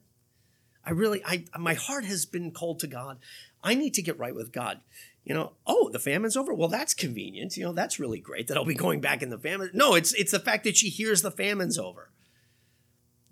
I 0.84 0.90
really, 0.90 1.24
I, 1.24 1.44
my 1.58 1.72
heart 1.72 2.04
has 2.04 2.26
been 2.26 2.50
cold 2.50 2.78
to 2.80 2.86
God. 2.86 3.20
I 3.62 3.74
need 3.74 3.94
to 3.94 4.02
get 4.02 4.18
right 4.18 4.34
with 4.34 4.52
God 4.52 4.80
you 5.24 5.34
know, 5.34 5.52
oh, 5.66 5.88
the 5.90 5.98
famine's 5.98 6.36
over. 6.36 6.52
Well, 6.52 6.68
that's 6.68 6.92
convenient. 6.92 7.56
You 7.56 7.64
know, 7.64 7.72
that's 7.72 7.98
really 7.98 8.20
great 8.20 8.46
that 8.48 8.56
I'll 8.56 8.64
be 8.64 8.74
going 8.74 9.00
back 9.00 9.22
in 9.22 9.30
the 9.30 9.38
famine. 9.38 9.70
No, 9.72 9.94
it's 9.94 10.12
it's 10.14 10.32
the 10.32 10.38
fact 10.38 10.64
that 10.64 10.76
she 10.76 10.90
hears 10.90 11.22
the 11.22 11.30
famine's 11.30 11.78
over. 11.78 12.10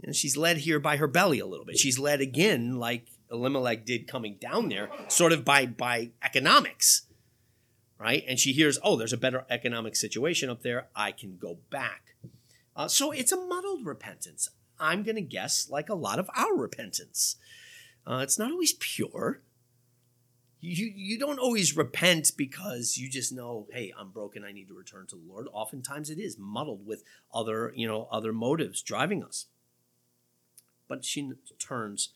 And 0.02 0.16
she's 0.16 0.36
led 0.36 0.58
here 0.58 0.80
by 0.80 0.96
her 0.96 1.06
belly 1.06 1.38
a 1.38 1.46
little 1.46 1.66
bit. 1.66 1.78
She's 1.78 1.98
led 1.98 2.20
again, 2.20 2.78
like 2.78 3.06
Elimelech 3.30 3.84
did 3.84 4.08
coming 4.08 4.36
down 4.40 4.68
there, 4.68 4.90
sort 5.08 5.32
of 5.32 5.44
by 5.44 5.66
by 5.66 6.10
economics. 6.22 7.02
Right? 7.98 8.24
And 8.26 8.38
she 8.38 8.52
hears, 8.52 8.80
oh, 8.82 8.96
there's 8.96 9.12
a 9.12 9.18
better 9.18 9.44
economic 9.48 9.94
situation 9.94 10.50
up 10.50 10.62
there. 10.62 10.88
I 10.96 11.12
can 11.12 11.36
go 11.36 11.58
back. 11.70 12.16
Uh, 12.74 12.88
so 12.88 13.12
it's 13.12 13.30
a 13.30 13.36
muddled 13.36 13.86
repentance. 13.86 14.48
I'm 14.80 15.04
going 15.04 15.14
to 15.14 15.22
guess 15.22 15.68
like 15.70 15.88
a 15.88 15.94
lot 15.94 16.18
of 16.18 16.28
our 16.34 16.56
repentance. 16.56 17.36
Uh, 18.04 18.20
it's 18.24 18.40
not 18.40 18.50
always 18.50 18.72
pure 18.72 19.42
you 20.62 20.92
you 20.94 21.18
don't 21.18 21.40
always 21.40 21.76
repent 21.76 22.30
because 22.36 22.96
you 22.96 23.10
just 23.10 23.32
know 23.32 23.66
hey 23.72 23.92
i'm 23.98 24.10
broken 24.10 24.44
i 24.44 24.52
need 24.52 24.68
to 24.68 24.74
return 24.74 25.06
to 25.08 25.16
the 25.16 25.22
lord. 25.28 25.48
Oftentimes 25.52 26.08
it 26.08 26.18
is 26.18 26.38
muddled 26.38 26.86
with 26.86 27.02
other 27.34 27.72
you 27.74 27.86
know 27.86 28.08
other 28.10 28.32
motives 28.32 28.80
driving 28.80 29.22
us. 29.24 29.46
But 30.88 31.04
she 31.04 31.32
turns 31.58 32.10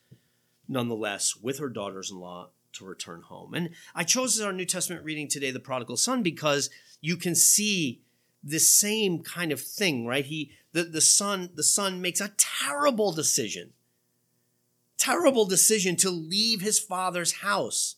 nonetheless 0.69 1.37
with 1.37 1.59
her 1.59 1.69
daughters-in-law 1.69 2.51
to 2.75 2.85
return 2.85 3.23
home. 3.23 3.53
And 3.53 3.71
i 3.95 4.05
chose 4.05 4.39
as 4.39 4.45
our 4.45 4.53
new 4.53 4.65
testament 4.65 5.05
reading 5.05 5.29
today 5.29 5.51
the 5.51 5.61
prodigal 5.61 5.97
son 5.97 6.23
because 6.23 6.71
you 7.01 7.17
can 7.17 7.35
see 7.35 8.01
the 8.45 8.61
same 8.61 9.25
kind 9.25 9.51
of 9.51 9.61
thing 9.61 10.07
right? 10.07 10.25
He 10.25 10.53
the, 10.73 10.85
the 10.85 11.01
son 11.01 11.51
the 11.55 11.65
son 11.65 12.01
makes 12.01 12.21
a 12.21 12.33
terrible 12.37 13.11
decision 13.13 13.73
terrible 14.97 15.47
decision 15.47 15.97
to 15.97 16.11
leave 16.11 16.61
his 16.61 16.79
father's 16.79 17.33
house 17.39 17.97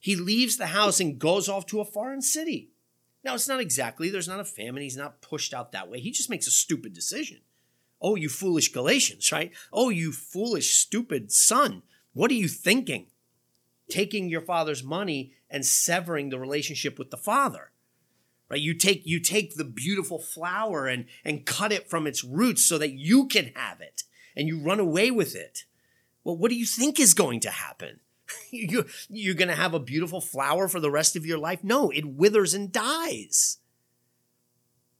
he 0.00 0.16
leaves 0.16 0.56
the 0.56 0.68
house 0.68 0.98
and 0.98 1.18
goes 1.18 1.48
off 1.48 1.66
to 1.66 1.80
a 1.80 1.84
foreign 1.84 2.22
city. 2.22 2.70
Now, 3.22 3.34
it's 3.34 3.48
not 3.48 3.60
exactly, 3.60 4.08
there's 4.08 4.28
not 4.28 4.40
a 4.40 4.44
famine. 4.44 4.82
He's 4.82 4.96
not 4.96 5.20
pushed 5.20 5.52
out 5.52 5.72
that 5.72 5.90
way. 5.90 6.00
He 6.00 6.10
just 6.10 6.30
makes 6.30 6.46
a 6.46 6.50
stupid 6.50 6.94
decision. 6.94 7.40
Oh, 8.00 8.16
you 8.16 8.30
foolish 8.30 8.72
Galatians, 8.72 9.30
right? 9.30 9.52
Oh, 9.72 9.90
you 9.90 10.10
foolish, 10.10 10.74
stupid 10.74 11.30
son. 11.30 11.82
What 12.14 12.30
are 12.30 12.34
you 12.34 12.48
thinking? 12.48 13.08
Taking 13.90 14.30
your 14.30 14.40
father's 14.40 14.82
money 14.82 15.34
and 15.50 15.66
severing 15.66 16.30
the 16.30 16.38
relationship 16.38 16.98
with 16.98 17.10
the 17.10 17.18
father. 17.18 17.70
Right? 18.48 18.60
You 18.60 18.74
take 18.74 19.06
you 19.06 19.20
take 19.20 19.54
the 19.54 19.64
beautiful 19.64 20.18
flower 20.18 20.88
and 20.88 21.06
and 21.24 21.46
cut 21.46 21.72
it 21.72 21.88
from 21.88 22.06
its 22.06 22.24
roots 22.24 22.64
so 22.64 22.78
that 22.78 22.92
you 22.92 23.28
can 23.28 23.52
have 23.54 23.80
it 23.80 24.02
and 24.34 24.48
you 24.48 24.58
run 24.58 24.80
away 24.80 25.10
with 25.10 25.36
it. 25.36 25.64
Well, 26.24 26.36
what 26.36 26.50
do 26.50 26.56
you 26.56 26.66
think 26.66 26.98
is 26.98 27.14
going 27.14 27.40
to 27.40 27.50
happen? 27.50 28.00
you, 28.50 28.86
you're 29.08 29.34
going 29.34 29.48
to 29.48 29.54
have 29.54 29.74
a 29.74 29.80
beautiful 29.80 30.20
flower 30.20 30.68
for 30.68 30.80
the 30.80 30.90
rest 30.90 31.16
of 31.16 31.26
your 31.26 31.38
life. 31.38 31.62
No, 31.62 31.90
it 31.90 32.04
withers 32.04 32.54
and 32.54 32.72
dies. 32.72 33.58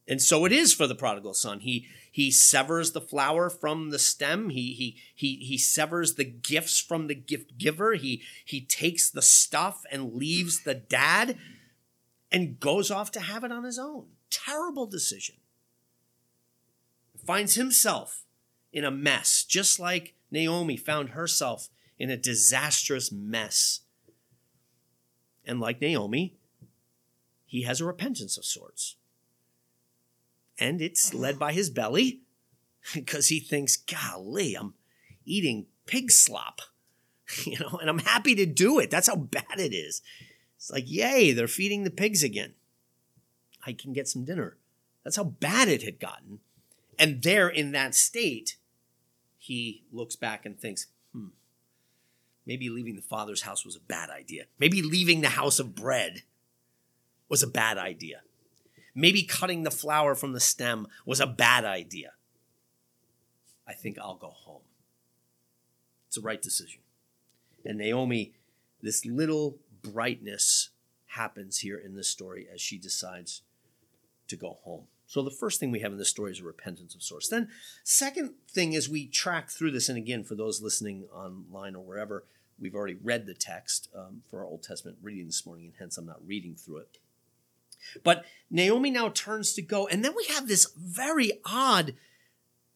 And 0.07 0.21
so 0.21 0.45
it 0.45 0.51
is 0.51 0.73
for 0.73 0.87
the 0.87 0.95
prodigal 0.95 1.33
son. 1.33 1.61
He 1.61 1.87
he 2.11 2.31
severs 2.31 2.91
the 2.91 2.99
flower 2.99 3.49
from 3.49 3.91
the 3.91 3.99
stem. 3.99 4.49
He 4.49 4.73
he 4.73 4.97
he 5.15 5.35
he 5.37 5.57
severs 5.57 6.15
the 6.15 6.25
gifts 6.25 6.81
from 6.81 7.07
the 7.07 7.15
gift 7.15 7.57
giver. 7.57 7.93
He 7.93 8.21
he 8.43 8.59
takes 8.59 9.09
the 9.09 9.21
stuff 9.21 9.85
and 9.89 10.13
leaves 10.13 10.63
the 10.63 10.73
dad 10.73 11.37
and 12.31 12.59
goes 12.59 12.91
off 12.91 13.11
to 13.11 13.21
have 13.21 13.43
it 13.43 13.51
on 13.51 13.63
his 13.63 13.79
own. 13.79 14.07
Terrible 14.29 14.85
decision. 14.85 15.35
Finds 17.25 17.55
himself 17.55 18.25
in 18.73 18.83
a 18.83 18.91
mess, 18.91 19.43
just 19.43 19.79
like 19.79 20.15
Naomi 20.31 20.75
found 20.75 21.09
herself 21.09 21.69
in 22.01 22.09
a 22.09 22.17
disastrous 22.17 23.11
mess. 23.11 23.81
And 25.45 25.59
like 25.59 25.79
Naomi, 25.79 26.35
he 27.45 27.61
has 27.61 27.79
a 27.79 27.85
repentance 27.85 28.39
of 28.39 28.45
sorts. 28.45 28.95
And 30.57 30.81
it's 30.81 31.13
led 31.13 31.37
by 31.37 31.53
his 31.53 31.69
belly 31.69 32.21
because 32.95 33.27
he 33.27 33.39
thinks, 33.39 33.77
golly, 33.77 34.55
I'm 34.55 34.73
eating 35.25 35.67
pig 35.85 36.09
slop, 36.09 36.61
you 37.45 37.59
know, 37.59 37.77
and 37.79 37.87
I'm 37.87 37.99
happy 37.99 38.33
to 38.33 38.47
do 38.47 38.79
it. 38.79 38.89
That's 38.89 39.07
how 39.07 39.15
bad 39.15 39.59
it 39.59 39.73
is. 39.73 40.01
It's 40.57 40.71
like, 40.71 40.85
yay, 40.87 41.33
they're 41.33 41.47
feeding 41.47 41.83
the 41.83 41.91
pigs 41.91 42.23
again. 42.23 42.55
I 43.63 43.73
can 43.73 43.93
get 43.93 44.07
some 44.07 44.25
dinner. 44.25 44.57
That's 45.03 45.17
how 45.17 45.25
bad 45.25 45.67
it 45.67 45.83
had 45.83 45.99
gotten. 45.99 46.39
And 46.97 47.21
there 47.21 47.47
in 47.47 47.73
that 47.73 47.93
state, 47.93 48.57
he 49.37 49.83
looks 49.91 50.15
back 50.15 50.47
and 50.47 50.59
thinks, 50.59 50.87
hmm, 51.13 51.27
maybe 52.51 52.69
leaving 52.69 52.97
the 52.97 53.01
father's 53.01 53.43
house 53.43 53.63
was 53.63 53.77
a 53.77 53.79
bad 53.79 54.09
idea. 54.09 54.43
Maybe 54.59 54.81
leaving 54.81 55.21
the 55.21 55.29
house 55.29 55.57
of 55.57 55.73
bread 55.73 56.23
was 57.29 57.41
a 57.41 57.47
bad 57.47 57.77
idea. 57.77 58.23
Maybe 58.93 59.23
cutting 59.23 59.63
the 59.63 59.71
flower 59.71 60.15
from 60.15 60.33
the 60.33 60.41
stem 60.41 60.87
was 61.05 61.21
a 61.21 61.27
bad 61.27 61.63
idea. 61.63 62.11
I 63.65 63.71
think 63.71 63.97
I'll 63.97 64.17
go 64.17 64.31
home. 64.31 64.63
It's 66.09 66.17
a 66.17 66.21
right 66.21 66.41
decision. 66.41 66.81
And 67.63 67.77
Naomi, 67.77 68.33
this 68.81 69.05
little 69.05 69.55
brightness 69.81 70.71
happens 71.05 71.59
here 71.59 71.77
in 71.77 71.95
this 71.95 72.09
story 72.09 72.49
as 72.53 72.59
she 72.59 72.77
decides 72.77 73.43
to 74.27 74.35
go 74.35 74.57
home. 74.63 74.87
So 75.07 75.21
the 75.21 75.31
first 75.31 75.61
thing 75.61 75.71
we 75.71 75.79
have 75.79 75.93
in 75.93 75.97
this 75.97 76.09
story 76.09 76.31
is 76.31 76.41
a 76.41 76.43
repentance 76.43 76.95
of 76.95 77.01
source. 77.01 77.29
Then, 77.29 77.47
second 77.85 78.31
thing 78.49 78.73
is 78.73 78.89
we 78.89 79.07
track 79.07 79.49
through 79.49 79.71
this, 79.71 79.87
and 79.87 79.97
again, 79.97 80.25
for 80.25 80.35
those 80.35 80.61
listening 80.61 81.05
online 81.13 81.77
or 81.77 81.83
wherever, 81.83 82.25
we've 82.61 82.75
already 82.75 82.97
read 83.01 83.25
the 83.25 83.33
text 83.33 83.89
um, 83.97 84.21
for 84.29 84.39
our 84.39 84.45
Old 84.45 84.63
Testament 84.63 84.97
reading 85.01 85.25
this 85.25 85.45
morning, 85.45 85.65
and 85.65 85.73
hence 85.79 85.97
I'm 85.97 86.05
not 86.05 86.25
reading 86.25 86.55
through 86.55 86.77
it. 86.77 86.97
But 88.03 88.25
Naomi 88.49 88.91
now 88.91 89.09
turns 89.09 89.53
to 89.53 89.61
go, 89.61 89.87
and 89.87 90.05
then 90.05 90.13
we 90.15 90.25
have 90.25 90.47
this 90.47 90.71
very 90.77 91.31
odd, 91.45 91.95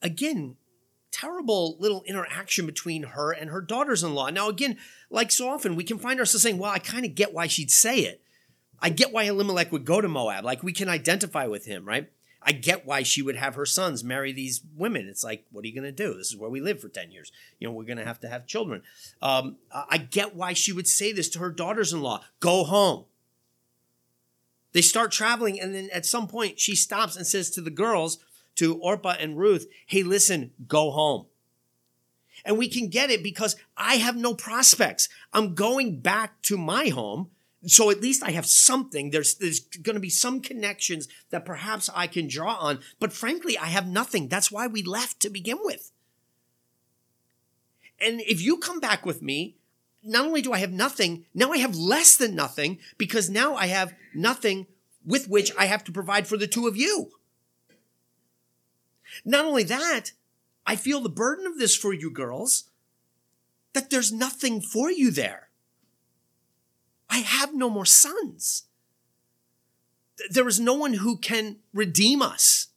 again, 0.02 0.56
terrible 1.12 1.78
little 1.80 2.04
interaction 2.06 2.66
between 2.66 3.04
her 3.04 3.32
and 3.32 3.50
her 3.50 3.62
daughters 3.62 4.04
in 4.04 4.14
law. 4.14 4.30
Now, 4.30 4.50
again, 4.50 4.78
like 5.10 5.32
so 5.32 5.48
often, 5.48 5.76
we 5.76 5.84
can 5.84 6.00
find 6.00 6.20
ourselves 6.20 6.44
saying, 6.44 6.58
Well, 6.58 6.72
I 6.72 6.80
kind 6.80 7.06
of 7.06 7.16
get 7.16 7.34
why 7.34 7.48
she'd 7.48 7.72
say 7.72 8.00
it. 8.00 8.22
I 8.80 8.90
get 8.90 9.14
why 9.14 9.24
Elimelech 9.24 9.72
would 9.72 9.86
go 9.86 10.02
to 10.02 10.08
Moab. 10.10 10.44
Like 10.44 10.64
we 10.64 10.74
can 10.74 10.90
identify 10.90 11.48
with 11.48 11.66
him, 11.66 11.86
right? 11.86 12.10
I 12.46 12.52
get 12.52 12.86
why 12.86 13.04
she 13.04 13.22
would 13.22 13.36
have 13.36 13.56
her 13.56 13.66
sons 13.66 14.04
marry 14.04 14.32
these 14.32 14.62
women. 14.78 15.08
It's 15.08 15.24
like, 15.24 15.46
what 15.52 15.64
are 15.64 15.68
you 15.68 15.74
going 15.74 15.84
to 15.84 15.92
do? 15.92 16.14
This 16.14 16.28
is 16.28 16.38
where 16.38 16.50
we 16.50 16.62
live 16.62 16.80
for 16.80 16.90
10 16.90 17.12
years. 17.12 17.32
You 17.60 17.68
know, 17.68 17.74
we're 17.74 17.86
going 17.86 17.98
to 17.98 18.06
have 18.06 18.20
to 18.20 18.30
have 18.30 18.46
children. 18.46 18.84
Um, 19.22 19.58
I 19.72 19.98
get 19.98 20.36
why 20.36 20.54
she 20.54 20.72
would 20.72 20.88
say 20.88 21.12
this 21.12 21.30
to 21.30 21.40
her 21.40 21.50
daughters 21.50 21.92
in 21.92 22.02
law 22.02 22.24
go 22.40 22.64
home. 22.64 23.06
They 24.74 24.82
start 24.82 25.12
traveling, 25.12 25.60
and 25.60 25.74
then 25.74 25.90
at 25.94 26.06
some 26.06 26.28
point, 26.28 26.60
she 26.60 26.76
stops 26.76 27.16
and 27.16 27.26
says 27.26 27.50
to 27.52 27.62
the 27.62 27.72
girls, 27.72 28.20
to 28.56 28.76
Orpah 28.78 29.16
and 29.20 29.38
Ruth, 29.38 29.68
hey, 29.86 30.04
listen, 30.04 30.52
go 30.68 30.92
home. 30.92 31.26
And 32.44 32.58
we 32.58 32.68
can 32.68 32.90
get 32.90 33.10
it 33.10 33.24
because 33.24 33.56
I 33.76 33.96
have 33.96 34.16
no 34.16 34.34
prospects. 34.34 35.10
I'm 35.34 35.56
going 35.56 36.00
back 36.00 36.42
to 36.44 36.58
my 36.58 36.90
home. 36.90 37.30
So 37.66 37.90
at 37.90 38.02
least 38.02 38.24
I 38.24 38.32
have 38.32 38.46
something. 38.46 39.10
There's, 39.10 39.36
there's 39.36 39.60
going 39.60 39.96
to 39.96 40.00
be 40.02 40.10
some 40.10 40.40
connections 40.40 41.08
that 41.32 41.46
perhaps 41.46 41.90
I 41.94 42.08
can 42.08 42.28
draw 42.28 42.56
on. 42.56 42.80
But 43.00 43.12
frankly, 43.12 43.58
I 43.58 43.68
have 43.68 43.88
nothing. 43.88 44.28
That's 44.28 44.52
why 44.52 44.68
we 44.68 44.84
left 44.84 45.20
to 45.22 45.30
begin 45.30 45.58
with. 45.64 45.92
And 48.00 48.22
if 48.22 48.42
you 48.42 48.58
come 48.58 48.80
back 48.80 49.06
with 49.06 49.22
me, 49.22 49.56
not 50.04 50.26
only 50.26 50.42
do 50.42 50.54
I 50.54 50.60
have 50.60 50.72
nothing, 50.72 51.26
now 51.34 51.52
I 51.52 51.58
have 51.58 51.76
less 51.76 52.16
than 52.16 52.36
nothing 52.36 52.78
because 52.98 53.30
now 53.30 53.56
I 53.56 53.68
have 53.68 53.94
nothing 54.14 54.68
with 55.04 55.28
which 55.28 55.52
I 55.58 55.66
have 55.66 55.84
to 55.86 55.92
provide 55.92 56.28
for 56.28 56.38
the 56.38 56.48
two 56.48 56.68
of 56.68 56.78
you. 56.78 57.12
Not 59.24 59.46
only 59.46 59.64
that, 59.64 60.12
I 60.66 60.76
feel 60.76 61.00
the 61.00 61.10
burden 61.10 61.48
of 61.48 61.58
this 61.58 61.76
for 61.76 61.94
you 61.94 62.12
girls 62.12 62.66
that 63.74 63.90
there's 63.90 64.12
nothing 64.12 64.62
for 64.62 64.92
you 64.92 65.12
there. 65.12 65.45
I 67.10 67.20
have 67.20 67.54
no 67.54 67.70
more 67.70 67.86
sons. 67.86 68.64
There 70.30 70.48
is 70.48 70.60
no 70.60 70.74
one 70.74 70.94
who 70.94 71.18
can 71.18 71.58
redeem 71.74 72.22
us. 72.22 72.68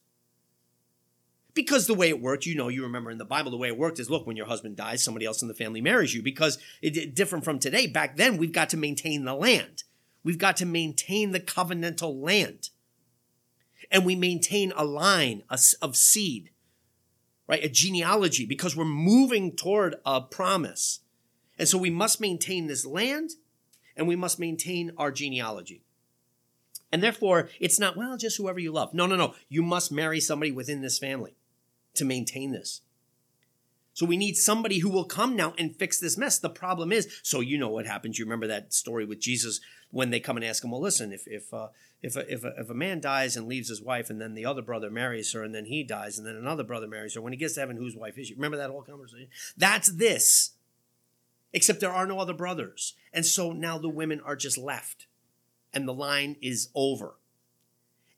Because 1.55 1.87
the 1.87 1.95
way 1.95 2.09
it 2.09 2.21
worked, 2.21 2.47
you 2.47 2.55
know, 2.55 2.69
you 2.69 2.85
remember 2.85 3.11
in 3.11 3.19
the 3.19 3.25
Bible, 3.25 3.51
the 3.51 3.57
way 3.57 3.69
it 3.69 3.79
worked 3.79 3.99
is 3.99 4.09
look, 4.09 4.27
when 4.27 4.37
your 4.37 4.47
husband 4.47 4.77
dies, 4.77 5.03
somebody 5.03 5.27
else 5.27 5.43
in 5.43 5.49
the 5.49 5.55
family 5.55 5.81
marries 5.81 6.15
you. 6.15 6.23
Because 6.23 6.59
it, 6.83 7.15
different 7.17 7.45
from 7.45 7.59
today, 7.59 7.89
back 7.89 8.17
then, 8.17 8.37
we've 8.37 8.53
got 8.53 8.71
to 8.71 8.77
maintain 8.77 9.25
the 9.25 9.35
land. 9.35 9.83
We've 10.23 10.39
got 10.39 10.57
to 10.59 10.67
maintain 10.67 11.33
the 11.33 11.41
covenantal 11.41 12.23
land. 12.23 12.71
And 13.91 14.05
we 14.05 14.15
maintain 14.15 14.73
a 14.77 14.85
line 14.85 15.43
of 15.49 15.97
seed, 15.97 16.51
right? 17.49 17.65
A 17.65 17.69
genealogy, 17.69 18.45
because 18.45 18.77
we're 18.77 18.85
moving 18.85 19.57
toward 19.57 19.97
a 20.05 20.21
promise. 20.21 21.01
And 21.59 21.67
so 21.67 21.79
we 21.79 21.91
must 21.91 22.21
maintain 22.21 22.67
this 22.67 22.85
land 22.85 23.31
and 23.99 24.09
we 24.09 24.17
must 24.17 24.39
maintain 24.39 24.93
our 24.97 25.11
genealogy. 25.11 25.83
And 26.91 27.03
therefore, 27.03 27.51
it's 27.61 27.79
not, 27.79 27.97
well, 27.97 28.17
just 28.17 28.39
whoever 28.39 28.59
you 28.59 28.73
love. 28.73 28.95
No, 28.95 29.07
no, 29.07 29.17
no. 29.17 29.35
You 29.51 29.63
must 29.63 29.93
marry 29.93 30.21
somebody 30.21 30.53
within 30.53 30.81
this 30.81 30.99
family 30.99 31.35
to 31.95 32.05
maintain 32.07 32.53
this. 32.53 32.81
So 33.93 34.07
we 34.07 34.17
need 34.17 34.37
somebody 34.37 34.79
who 34.79 34.89
will 34.89 35.05
come 35.05 35.35
now 35.35 35.55
and 35.59 35.75
fix 35.75 35.99
this 35.99 36.17
mess. 36.17 36.39
The 36.39 36.49
problem 36.49 36.93
is, 36.93 37.21
so 37.25 37.41
you 37.41 37.59
know 37.59 37.69
what 37.69 37.85
happens. 37.85 38.17
You 38.17 38.25
remember 38.25 38.47
that 38.47 38.73
story 38.73 39.05
with 39.05 39.19
Jesus 39.21 39.61
when 39.91 40.11
they 40.11 40.21
come 40.21 40.37
and 40.37 40.47
ask 40.47 40.63
him, 40.63 40.71
well, 40.71 40.81
listen, 40.81 41.13
if 41.13 41.27
if 41.27 41.53
uh, 41.53 41.69
if 42.01 42.15
a, 42.15 42.33
if 42.33 42.45
a, 42.45 42.53
if 42.59 42.71
a 42.71 42.75
man 42.75 43.01
dies 43.01 43.37
and 43.37 43.49
leaves 43.49 43.69
his 43.69 43.83
wife, 43.83 44.09
and 44.09 44.21
then 44.21 44.35
the 44.35 44.47
other 44.47 44.63
brother 44.63 44.89
marries 44.89 45.33
her, 45.33 45.43
and 45.43 45.53
then 45.53 45.65
he 45.65 45.83
dies, 45.83 46.17
and 46.17 46.25
then 46.25 46.37
another 46.37 46.63
brother 46.63 46.87
marries 46.87 47.15
her, 47.17 47.21
when 47.21 47.33
he 47.33 47.39
gets 47.39 47.55
to 47.55 47.61
heaven, 47.61 47.77
whose 47.77 47.97
wife 47.97 48.17
is 48.19 48.29
she? 48.29 48.35
Remember 48.35 48.59
that 48.59 48.71
whole 48.71 48.83
conversation? 48.83 49.29
That's 49.57 49.89
this. 49.89 50.53
Except 51.53 51.81
there 51.81 51.93
are 51.93 52.07
no 52.07 52.19
other 52.19 52.35
brothers, 52.35 52.95
and 53.13 53.25
so 53.25 53.53
now 53.53 53.79
the 53.79 53.89
women 53.89 54.21
are 54.21 54.37
just 54.37 54.59
left, 54.59 55.07
and 55.73 55.89
the 55.89 55.95
line 55.95 56.37
is 56.43 56.69
over. 56.75 57.15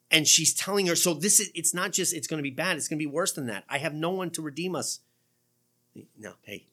And 0.09 0.27
she's 0.27 0.53
telling 0.53 0.87
her 0.87 0.95
so 0.95 1.13
this 1.13 1.39
is 1.39 1.49
it's 1.55 1.73
not 1.73 1.93
just 1.93 2.13
it's 2.13 2.27
going 2.27 2.39
to 2.39 2.43
be 2.43 2.53
bad 2.53 2.75
it's 2.75 2.89
going 2.89 2.99
to 2.99 3.05
be 3.05 3.09
worse 3.09 3.31
than 3.31 3.47
that. 3.47 3.63
I 3.69 3.77
have 3.77 3.93
no 3.93 4.09
one 4.09 4.29
to 4.31 4.41
redeem 4.41 4.75
us. 4.75 4.99
No 6.19 6.33
hey 6.41 6.67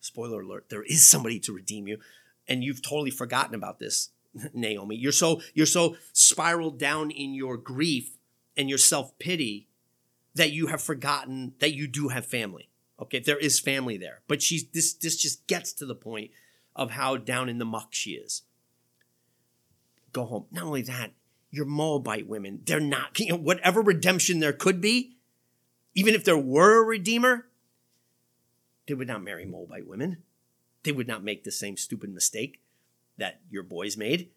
spoiler 0.00 0.42
alert 0.42 0.66
there 0.68 0.84
is 0.84 1.04
somebody 1.06 1.40
to 1.40 1.52
redeem 1.52 1.88
you. 1.88 1.98
And 2.46 2.62
you've 2.62 2.82
totally 2.82 3.10
forgotten 3.10 3.54
about 3.54 3.80
this 3.80 4.10
naomi. 4.54 4.94
You're 4.94 5.10
so 5.10 5.40
you're 5.54 5.66
so 5.66 5.96
spiraled 6.12 6.78
down 6.78 7.10
in 7.10 7.34
your 7.34 7.56
grief 7.56 8.16
and 8.56 8.68
your 8.68 8.78
self-pity 8.78 9.66
that 10.36 10.52
you 10.52 10.68
have 10.68 10.80
forgotten 10.80 11.54
that 11.58 11.74
you 11.74 11.88
do 11.88 12.08
have 12.08 12.24
family 12.24 12.68
okay 13.00 13.18
there 13.18 13.38
is 13.38 13.60
family 13.60 13.96
there 13.96 14.20
but 14.28 14.42
she's 14.42 14.68
this 14.70 14.92
this 14.94 15.16
just 15.16 15.46
gets 15.46 15.72
to 15.72 15.86
the 15.86 15.94
point 15.94 16.30
of 16.76 16.92
how 16.92 17.16
down 17.16 17.48
in 17.48 17.58
the 17.58 17.64
muck 17.64 17.88
she 17.90 18.12
is 18.12 18.42
go 20.12 20.24
home 20.24 20.46
not 20.50 20.64
only 20.64 20.82
that 20.82 21.12
your 21.54 21.64
Moabite 21.64 22.26
women. 22.26 22.60
They're 22.66 22.80
not, 22.80 23.18
you 23.18 23.28
know, 23.28 23.36
whatever 23.36 23.80
redemption 23.80 24.40
there 24.40 24.52
could 24.52 24.80
be, 24.80 25.16
even 25.94 26.14
if 26.14 26.24
there 26.24 26.36
were 26.36 26.82
a 26.82 26.86
redeemer, 26.86 27.46
they 28.86 28.94
would 28.94 29.08
not 29.08 29.22
marry 29.22 29.44
Moabite 29.44 29.86
women. 29.86 30.18
They 30.82 30.92
would 30.92 31.06
not 31.06 31.24
make 31.24 31.44
the 31.44 31.52
same 31.52 31.76
stupid 31.76 32.12
mistake 32.12 32.60
that 33.16 33.40
your 33.48 33.62
boys 33.62 33.96
made. 33.96 34.30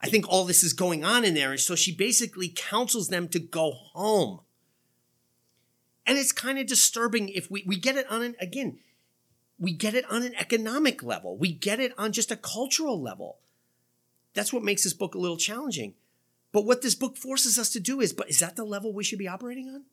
I 0.00 0.08
think 0.08 0.28
all 0.28 0.44
this 0.44 0.62
is 0.62 0.72
going 0.72 1.04
on 1.04 1.24
in 1.24 1.34
there. 1.34 1.52
And 1.52 1.60
so 1.60 1.74
she 1.74 1.94
basically 1.94 2.52
counsels 2.54 3.08
them 3.08 3.28
to 3.28 3.38
go 3.38 3.70
home. 3.70 4.40
And 6.06 6.18
it's 6.18 6.32
kind 6.32 6.58
of 6.58 6.66
disturbing 6.66 7.28
if 7.28 7.50
we, 7.50 7.64
we 7.66 7.76
get 7.76 7.96
it 7.96 8.10
on 8.10 8.22
an, 8.22 8.34
again, 8.40 8.78
we 9.58 9.72
get 9.72 9.94
it 9.94 10.04
on 10.10 10.22
an 10.22 10.34
economic 10.34 11.02
level. 11.02 11.36
We 11.36 11.52
get 11.52 11.78
it 11.78 11.92
on 11.96 12.12
just 12.12 12.32
a 12.32 12.36
cultural 12.36 13.00
level. 13.00 13.38
That's 14.34 14.52
what 14.52 14.64
makes 14.64 14.82
this 14.82 14.94
book 14.94 15.14
a 15.14 15.18
little 15.18 15.36
challenging. 15.36 15.94
But 16.50 16.66
what 16.66 16.82
this 16.82 16.94
book 16.94 17.16
forces 17.16 17.58
us 17.58 17.70
to 17.70 17.80
do 17.80 18.00
is, 18.00 18.12
but 18.12 18.28
is 18.28 18.40
that 18.40 18.56
the 18.56 18.64
level 18.64 18.92
we 18.92 19.04
should 19.04 19.18
be 19.18 19.28
operating 19.28 19.68
on? 19.68 19.84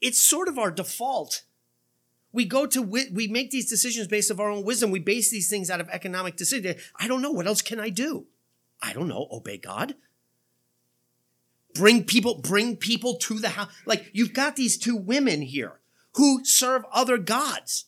It's 0.00 0.20
sort 0.20 0.48
of 0.48 0.58
our 0.58 0.70
default. 0.70 1.42
We 2.32 2.44
go 2.44 2.66
to, 2.66 2.82
we 2.82 3.28
make 3.28 3.50
these 3.50 3.68
decisions 3.68 4.08
based 4.08 4.30
of 4.30 4.40
our 4.40 4.50
own 4.50 4.64
wisdom. 4.64 4.90
We 4.90 5.00
base 5.00 5.30
these 5.30 5.48
things 5.48 5.70
out 5.70 5.80
of 5.80 5.88
economic 5.88 6.36
decision. 6.36 6.76
I 6.96 7.08
don't 7.08 7.22
know. 7.22 7.30
What 7.30 7.46
else 7.46 7.62
can 7.62 7.80
I 7.80 7.88
do? 7.88 8.26
I 8.82 8.92
don't 8.92 9.08
know. 9.08 9.26
Obey 9.32 9.56
God. 9.56 9.94
Bring 11.78 12.04
people, 12.04 12.40
bring 12.40 12.76
people 12.76 13.16
to 13.16 13.38
the 13.38 13.50
house. 13.50 13.72
Like 13.84 14.10
you've 14.12 14.32
got 14.32 14.56
these 14.56 14.76
two 14.76 14.96
women 14.96 15.42
here 15.42 15.80
who 16.14 16.44
serve 16.44 16.84
other 16.92 17.18
gods. 17.18 17.86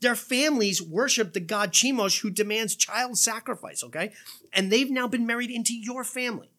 Their 0.00 0.16
families 0.16 0.82
worship 0.82 1.32
the 1.32 1.40
god 1.40 1.72
Chemosh 1.72 2.20
who 2.20 2.30
demands 2.30 2.74
child 2.74 3.18
sacrifice, 3.18 3.84
okay? 3.84 4.12
And 4.52 4.70
they've 4.70 4.90
now 4.90 5.06
been 5.06 5.26
married 5.26 5.50
into 5.50 5.74
your 5.74 6.02
family. 6.02 6.50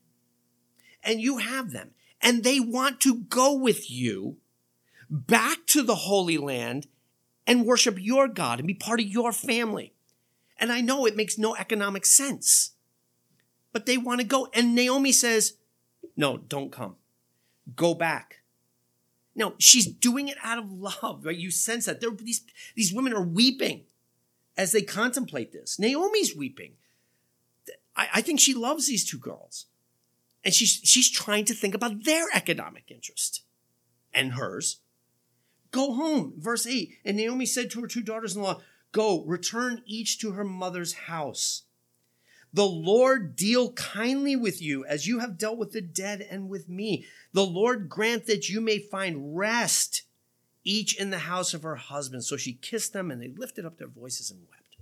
And 1.03 1.19
you 1.19 1.39
have 1.39 1.71
them. 1.71 1.91
And 2.21 2.43
they 2.43 2.61
want 2.61 3.01
to 3.01 3.15
go 3.15 3.53
with 3.53 3.91
you 3.91 4.37
back 5.09 5.65
to 5.67 5.83
the 5.83 5.95
Holy 5.95 6.37
Land 6.37 6.87
and 7.45 7.65
worship 7.65 7.97
your 7.99 8.29
God 8.29 8.59
and 8.59 8.67
be 8.67 8.73
part 8.73 9.01
of 9.01 9.05
your 9.05 9.33
family. 9.33 9.93
And 10.57 10.71
I 10.71 10.79
know 10.79 11.05
it 11.05 11.17
makes 11.17 11.37
no 11.37 11.55
economic 11.55 12.05
sense, 12.05 12.71
but 13.73 13.85
they 13.85 13.97
want 13.97 14.21
to 14.21 14.25
go. 14.25 14.47
And 14.53 14.73
Naomi 14.73 15.11
says, 15.11 15.55
No, 16.15 16.37
don't 16.37 16.71
come. 16.71 16.95
Go 17.75 17.93
back. 17.93 18.41
No, 19.35 19.55
she's 19.57 19.87
doing 19.87 20.27
it 20.27 20.37
out 20.43 20.59
of 20.59 20.71
love, 20.71 21.25
right? 21.25 21.35
You 21.35 21.49
sense 21.49 21.85
that. 21.85 22.01
There, 22.01 22.11
these, 22.11 22.43
these 22.75 22.93
women 22.93 23.13
are 23.13 23.23
weeping 23.23 23.85
as 24.57 24.71
they 24.71 24.81
contemplate 24.81 25.51
this. 25.51 25.79
Naomi's 25.79 26.35
weeping. 26.35 26.73
I, 27.95 28.07
I 28.15 28.21
think 28.21 28.39
she 28.39 28.53
loves 28.53 28.87
these 28.87 29.09
two 29.09 29.17
girls. 29.17 29.65
And 30.43 30.53
she's, 30.53 30.81
she's 30.83 31.09
trying 31.09 31.45
to 31.45 31.53
think 31.53 31.73
about 31.73 32.03
their 32.03 32.25
economic 32.33 32.91
interest 32.91 33.43
and 34.13 34.33
hers. 34.33 34.81
Go 35.71 35.93
home. 35.93 36.33
Verse 36.37 36.67
8. 36.67 36.97
And 37.05 37.17
Naomi 37.17 37.45
said 37.45 37.71
to 37.71 37.81
her 37.81 37.87
two 37.87 38.03
daughters 38.03 38.35
in 38.35 38.41
law, 38.43 38.61
Go, 38.91 39.23
return 39.25 39.81
each 39.87 40.19
to 40.19 40.33
her 40.33 40.43
mother's 40.43 40.93
house. 40.93 41.63
The 42.53 42.65
Lord 42.65 43.35
deal 43.35 43.73
kindly 43.73 44.35
with 44.35 44.61
you 44.61 44.85
as 44.85 45.07
you 45.07 45.19
have 45.19 45.39
dealt 45.39 45.57
with 45.57 45.71
the 45.71 45.81
dead 45.81 46.25
and 46.29 46.47
with 46.49 46.69
me. 46.69 47.05
The 47.33 47.45
Lord 47.45 47.89
grant 47.89 48.27
that 48.27 48.47
you 48.47 48.61
may 48.61 48.77
find 48.77 49.35
rest, 49.35 50.03
each 50.63 50.99
in 50.99 51.09
the 51.09 51.19
house 51.19 51.55
of 51.55 51.63
her 51.63 51.75
husband. 51.75 52.23
So 52.23 52.37
she 52.37 52.53
kissed 52.53 52.93
them 52.93 53.09
and 53.09 53.21
they 53.21 53.29
lifted 53.29 53.65
up 53.65 53.77
their 53.77 53.87
voices 53.87 54.29
and 54.29 54.41
wept. 54.41 54.77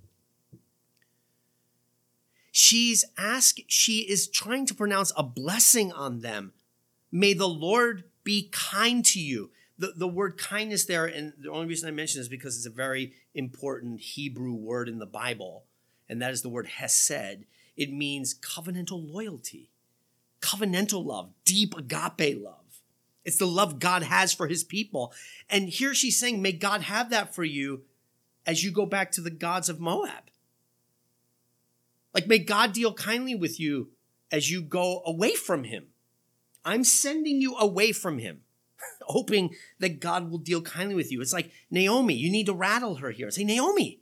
She's 2.52 3.06
asked, 3.18 3.62
she 3.68 4.00
is 4.00 4.28
trying 4.28 4.66
to 4.66 4.76
pronounce 4.76 5.14
a 5.16 5.24
blessing 5.24 5.94
on 5.94 6.20
them. 6.20 6.52
May 7.10 7.34
the 7.34 7.48
Lord 7.48 8.04
be 8.26 8.50
kind 8.52 9.06
to 9.06 9.20
you. 9.20 9.52
The, 9.78 9.94
the 9.96 10.08
word 10.08 10.38
kindness 10.38 10.86
there, 10.86 11.06
and 11.06 11.34
the 11.40 11.50
only 11.50 11.66
reason 11.66 11.88
I 11.88 11.92
mention 11.92 12.22
is 12.22 12.28
because 12.28 12.58
it's 12.58 12.68
a 12.68 12.70
very 12.70 13.14
important 13.34 14.02
Hebrew 14.02 14.54
word 14.54 14.88
in 14.88 15.00
the 15.00 15.08
Bible, 15.08 15.64
and 16.08 16.22
that 16.22 16.34
is 16.34 16.44
the 16.44 16.50
word 16.50 16.68
hesed 16.68 17.46
it 17.76 17.92
means 17.92 18.34
covenantal 18.34 19.12
loyalty, 19.12 19.70
covenantal 20.42 21.06
love, 21.06 21.32
deep 21.46 21.76
agape 21.78 22.42
love. 22.42 22.58
It's 23.24 23.38
the 23.38 23.46
love 23.46 23.80
God 23.80 24.04
has 24.04 24.34
for 24.34 24.48
his 24.48 24.64
people. 24.64 25.14
And 25.50 25.70
here 25.70 25.94
she's 25.94 26.20
saying, 26.20 26.42
may 26.42 26.52
God 26.52 26.82
have 26.82 27.10
that 27.12 27.36
for 27.36 27.44
you 27.44 27.84
as 28.46 28.64
you 28.64 28.72
go 28.72 28.86
back 28.86 29.12
to 29.12 29.22
the 29.22 29.30
gods 29.30 29.70
of 29.70 29.80
Moab. 29.80 30.32
Like, 32.14 32.28
may 32.28 32.40
God 32.40 32.74
deal 32.74 32.94
kindly 32.94 33.36
with 33.36 33.60
you 33.60 33.90
as 34.32 34.52
you 34.52 34.62
go 34.62 35.02
away 35.06 35.34
from 35.34 35.66
him. 35.66 35.88
I'm 36.66 36.84
sending 36.84 37.42
you 37.42 37.56
away 37.58 37.92
from 37.92 38.20
him, 38.20 38.42
hoping 39.04 39.56
that 39.80 40.00
God 40.00 40.30
will 40.30 40.38
deal 40.38 40.62
kindly 40.62 40.96
with 40.96 41.12
you. 41.12 41.22
It's 41.22 41.34
like, 41.34 41.52
Naomi, 41.70 42.14
you 42.14 42.32
need 42.32 42.48
to 42.48 42.54
rattle 42.54 42.96
her 42.96 43.12
here. 43.12 43.32
Say, 43.32 43.44
Naomi, 43.44 44.02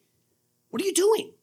what 0.69 0.81
are 0.81 0.85
you 0.85 0.93
doing? 0.93 1.33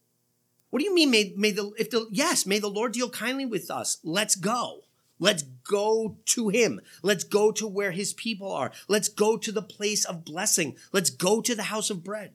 What 0.76 0.80
do 0.80 0.88
you 0.88 0.94
mean? 0.94 1.10
May, 1.10 1.32
may 1.34 1.52
the 1.52 1.72
if 1.78 1.88
the 1.88 2.06
yes, 2.10 2.44
may 2.44 2.58
the 2.58 2.68
Lord 2.68 2.92
deal 2.92 3.08
kindly 3.08 3.46
with 3.46 3.70
us. 3.70 3.96
Let's 4.04 4.34
go. 4.34 4.82
Let's 5.18 5.42
go 5.42 6.18
to 6.26 6.50
him. 6.50 6.82
Let's 7.02 7.24
go 7.24 7.50
to 7.52 7.66
where 7.66 7.92
his 7.92 8.12
people 8.12 8.52
are. 8.52 8.72
Let's 8.86 9.08
go 9.08 9.38
to 9.38 9.50
the 9.50 9.62
place 9.62 10.04
of 10.04 10.26
blessing. 10.26 10.76
Let's 10.92 11.08
go 11.08 11.40
to 11.40 11.54
the 11.54 11.62
house 11.62 11.88
of 11.88 12.04
bread. 12.04 12.34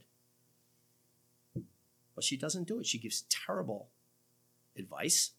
But 2.16 2.24
she 2.24 2.36
doesn't 2.36 2.68
do 2.68 2.80
it. 2.80 2.88
She 2.88 2.98
gives 2.98 3.26
terrible 3.30 3.90
advice 4.76 5.34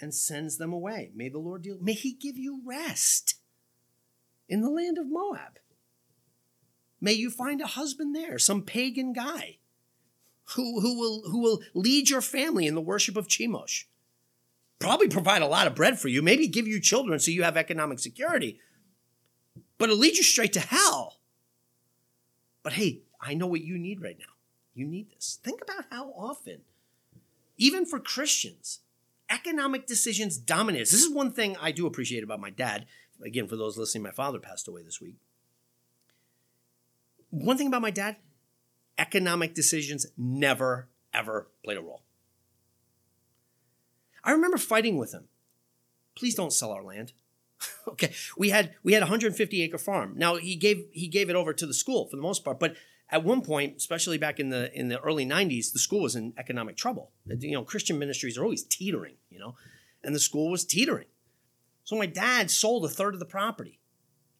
and 0.00 0.12
sends 0.12 0.56
them 0.56 0.72
away. 0.72 1.12
May 1.14 1.28
the 1.28 1.38
Lord 1.38 1.62
deal. 1.62 1.78
May 1.80 1.92
he 1.92 2.12
give 2.12 2.36
you 2.36 2.60
rest 2.66 3.36
in 4.48 4.62
the 4.62 4.68
land 4.68 4.98
of 4.98 5.06
Moab. 5.06 5.60
May 7.00 7.12
you 7.12 7.30
find 7.30 7.60
a 7.60 7.68
husband 7.68 8.16
there, 8.16 8.36
some 8.40 8.62
pagan 8.62 9.12
guy 9.12 9.58
who, 10.54 10.80
who, 10.80 10.98
will, 10.98 11.22
who 11.30 11.40
will 11.40 11.60
lead 11.74 12.10
your 12.10 12.20
family 12.20 12.66
in 12.66 12.74
the 12.74 12.80
worship 12.80 13.16
of 13.16 13.28
Chemosh 13.28 13.84
probably 14.84 15.08
provide 15.08 15.42
a 15.42 15.46
lot 15.46 15.66
of 15.66 15.74
bread 15.74 15.98
for 15.98 16.08
you, 16.08 16.22
maybe 16.22 16.46
give 16.46 16.68
you 16.68 16.80
children 16.80 17.18
so 17.18 17.30
you 17.30 17.42
have 17.42 17.56
economic 17.56 17.98
security, 17.98 18.60
but 19.78 19.88
it'll 19.88 19.98
lead 19.98 20.16
you 20.16 20.22
straight 20.22 20.52
to 20.52 20.60
hell. 20.60 21.20
But 22.62 22.74
hey, 22.74 23.02
I 23.20 23.34
know 23.34 23.46
what 23.46 23.62
you 23.62 23.78
need 23.78 24.02
right 24.02 24.18
now. 24.18 24.32
You 24.74 24.86
need 24.86 25.10
this. 25.10 25.38
Think 25.42 25.60
about 25.62 25.86
how 25.90 26.10
often, 26.10 26.60
even 27.56 27.86
for 27.86 27.98
Christians, 27.98 28.80
economic 29.30 29.86
decisions 29.86 30.36
dominate. 30.36 30.80
This 30.80 31.04
is 31.04 31.10
one 31.10 31.32
thing 31.32 31.56
I 31.60 31.72
do 31.72 31.86
appreciate 31.86 32.24
about 32.24 32.40
my 32.40 32.50
dad. 32.50 32.86
Again, 33.24 33.46
for 33.46 33.56
those 33.56 33.78
listening, 33.78 34.02
my 34.02 34.10
father 34.10 34.38
passed 34.38 34.68
away 34.68 34.82
this 34.82 35.00
week. 35.00 35.16
One 37.30 37.56
thing 37.56 37.68
about 37.68 37.82
my 37.82 37.90
dad, 37.90 38.16
economic 38.98 39.54
decisions 39.54 40.06
never, 40.16 40.88
ever 41.12 41.48
played 41.64 41.78
a 41.78 41.82
role. 41.82 42.02
I 44.22 44.32
remember 44.32 44.56
fighting 44.56 44.96
with 44.96 45.12
him. 45.12 45.28
Please 46.16 46.34
don't 46.34 46.52
sell 46.52 46.72
our 46.72 46.82
land. 46.82 47.12
okay, 47.88 48.12
we 48.36 48.50
had 48.50 48.74
we 48.82 48.92
had 48.92 49.02
a 49.02 49.06
150 49.06 49.62
acre 49.62 49.78
farm. 49.78 50.14
Now 50.16 50.36
he 50.36 50.56
gave 50.56 50.86
he 50.92 51.08
gave 51.08 51.30
it 51.30 51.36
over 51.36 51.52
to 51.52 51.66
the 51.66 51.74
school 51.74 52.08
for 52.08 52.16
the 52.16 52.22
most 52.22 52.44
part, 52.44 52.58
but 52.58 52.76
at 53.10 53.22
one 53.22 53.42
point, 53.42 53.76
especially 53.76 54.18
back 54.18 54.40
in 54.40 54.48
the 54.48 54.72
in 54.78 54.88
the 54.88 55.00
early 55.00 55.26
90s, 55.26 55.72
the 55.72 55.78
school 55.78 56.02
was 56.02 56.16
in 56.16 56.32
economic 56.38 56.76
trouble. 56.76 57.12
You 57.26 57.52
know, 57.52 57.64
Christian 57.64 57.98
ministries 57.98 58.38
are 58.38 58.42
always 58.42 58.64
teetering, 58.64 59.16
you 59.30 59.38
know, 59.38 59.56
and 60.02 60.14
the 60.14 60.20
school 60.20 60.50
was 60.50 60.64
teetering. 60.64 61.06
So 61.84 61.96
my 61.96 62.06
dad 62.06 62.50
sold 62.50 62.84
a 62.84 62.88
third 62.88 63.14
of 63.14 63.20
the 63.20 63.26
property. 63.26 63.78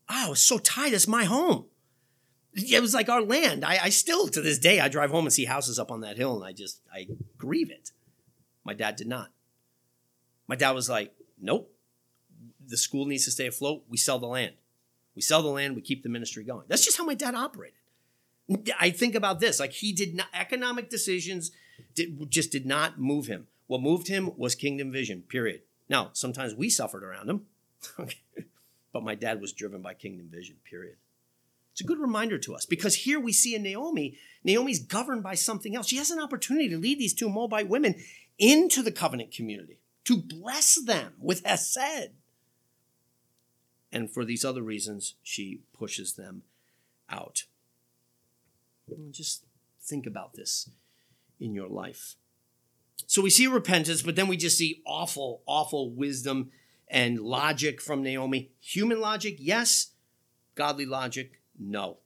Ah, 0.08 0.24
oh, 0.24 0.26
I 0.26 0.30
was 0.30 0.42
so 0.42 0.58
tight. 0.58 0.92
It's 0.92 1.08
my 1.08 1.24
home. 1.24 1.66
It 2.54 2.80
was 2.80 2.94
like 2.94 3.08
our 3.08 3.22
land. 3.22 3.64
I, 3.64 3.78
I 3.84 3.88
still, 3.88 4.28
to 4.28 4.40
this 4.40 4.58
day, 4.58 4.78
I 4.80 4.88
drive 4.88 5.10
home 5.10 5.24
and 5.24 5.32
see 5.32 5.44
houses 5.44 5.78
up 5.78 5.90
on 5.90 6.00
that 6.02 6.16
hill, 6.16 6.36
and 6.36 6.44
I 6.44 6.52
just 6.52 6.80
I 6.92 7.08
grieve 7.36 7.70
it. 7.70 7.90
My 8.64 8.74
dad 8.74 8.96
did 8.96 9.08
not. 9.08 9.30
My 10.46 10.56
dad 10.56 10.72
was 10.72 10.88
like, 10.88 11.14
nope, 11.40 11.72
the 12.66 12.76
school 12.76 13.06
needs 13.06 13.24
to 13.24 13.30
stay 13.30 13.46
afloat. 13.46 13.84
We 13.88 13.96
sell 13.96 14.18
the 14.18 14.26
land. 14.26 14.54
We 15.14 15.22
sell 15.22 15.42
the 15.42 15.48
land, 15.48 15.76
we 15.76 15.82
keep 15.82 16.02
the 16.02 16.08
ministry 16.08 16.42
going. 16.44 16.64
That's 16.68 16.84
just 16.84 16.98
how 16.98 17.04
my 17.04 17.14
dad 17.14 17.34
operated. 17.34 17.78
I 18.78 18.90
think 18.90 19.14
about 19.14 19.40
this 19.40 19.60
like 19.60 19.72
he 19.72 19.92
did 19.92 20.14
not, 20.14 20.26
economic 20.34 20.90
decisions 20.90 21.50
did, 21.94 22.30
just 22.30 22.52
did 22.52 22.66
not 22.66 22.98
move 22.98 23.26
him. 23.26 23.46
What 23.66 23.80
moved 23.80 24.08
him 24.08 24.30
was 24.36 24.54
kingdom 24.54 24.92
vision, 24.92 25.22
period. 25.22 25.62
Now, 25.88 26.10
sometimes 26.12 26.54
we 26.54 26.68
suffered 26.68 27.04
around 27.04 27.30
him, 27.30 27.46
but 28.92 29.02
my 29.02 29.14
dad 29.14 29.40
was 29.40 29.52
driven 29.52 29.80
by 29.80 29.94
kingdom 29.94 30.28
vision, 30.30 30.56
period. 30.68 30.96
It's 31.74 31.80
a 31.80 31.84
good 31.84 31.98
reminder 31.98 32.38
to 32.38 32.54
us 32.54 32.66
because 32.66 32.94
here 32.94 33.18
we 33.18 33.32
see 33.32 33.56
in 33.56 33.64
Naomi, 33.64 34.16
Naomi's 34.44 34.78
governed 34.78 35.24
by 35.24 35.34
something 35.34 35.74
else. 35.74 35.88
She 35.88 35.96
has 35.96 36.12
an 36.12 36.20
opportunity 36.20 36.68
to 36.68 36.78
lead 36.78 37.00
these 37.00 37.12
two 37.12 37.28
Moabite 37.28 37.68
women 37.68 37.96
into 38.38 38.80
the 38.80 38.92
covenant 38.92 39.32
community 39.32 39.80
to 40.04 40.16
bless 40.16 40.80
them 40.80 41.14
with 41.18 41.44
Hesed. 41.44 42.12
And 43.90 44.08
for 44.08 44.24
these 44.24 44.44
other 44.44 44.62
reasons, 44.62 45.14
she 45.24 45.62
pushes 45.76 46.12
them 46.12 46.42
out. 47.10 47.42
Just 49.10 49.42
think 49.82 50.06
about 50.06 50.34
this 50.34 50.70
in 51.40 51.54
your 51.54 51.68
life. 51.68 52.14
So 53.08 53.20
we 53.20 53.30
see 53.30 53.48
repentance, 53.48 54.00
but 54.00 54.14
then 54.14 54.28
we 54.28 54.36
just 54.36 54.58
see 54.58 54.80
awful, 54.86 55.42
awful 55.44 55.90
wisdom 55.90 56.52
and 56.86 57.18
logic 57.18 57.80
from 57.80 58.04
Naomi. 58.04 58.52
Human 58.60 59.00
logic, 59.00 59.38
yes. 59.40 59.88
Godly 60.54 60.86
logic, 60.86 61.40
no. 61.58 61.98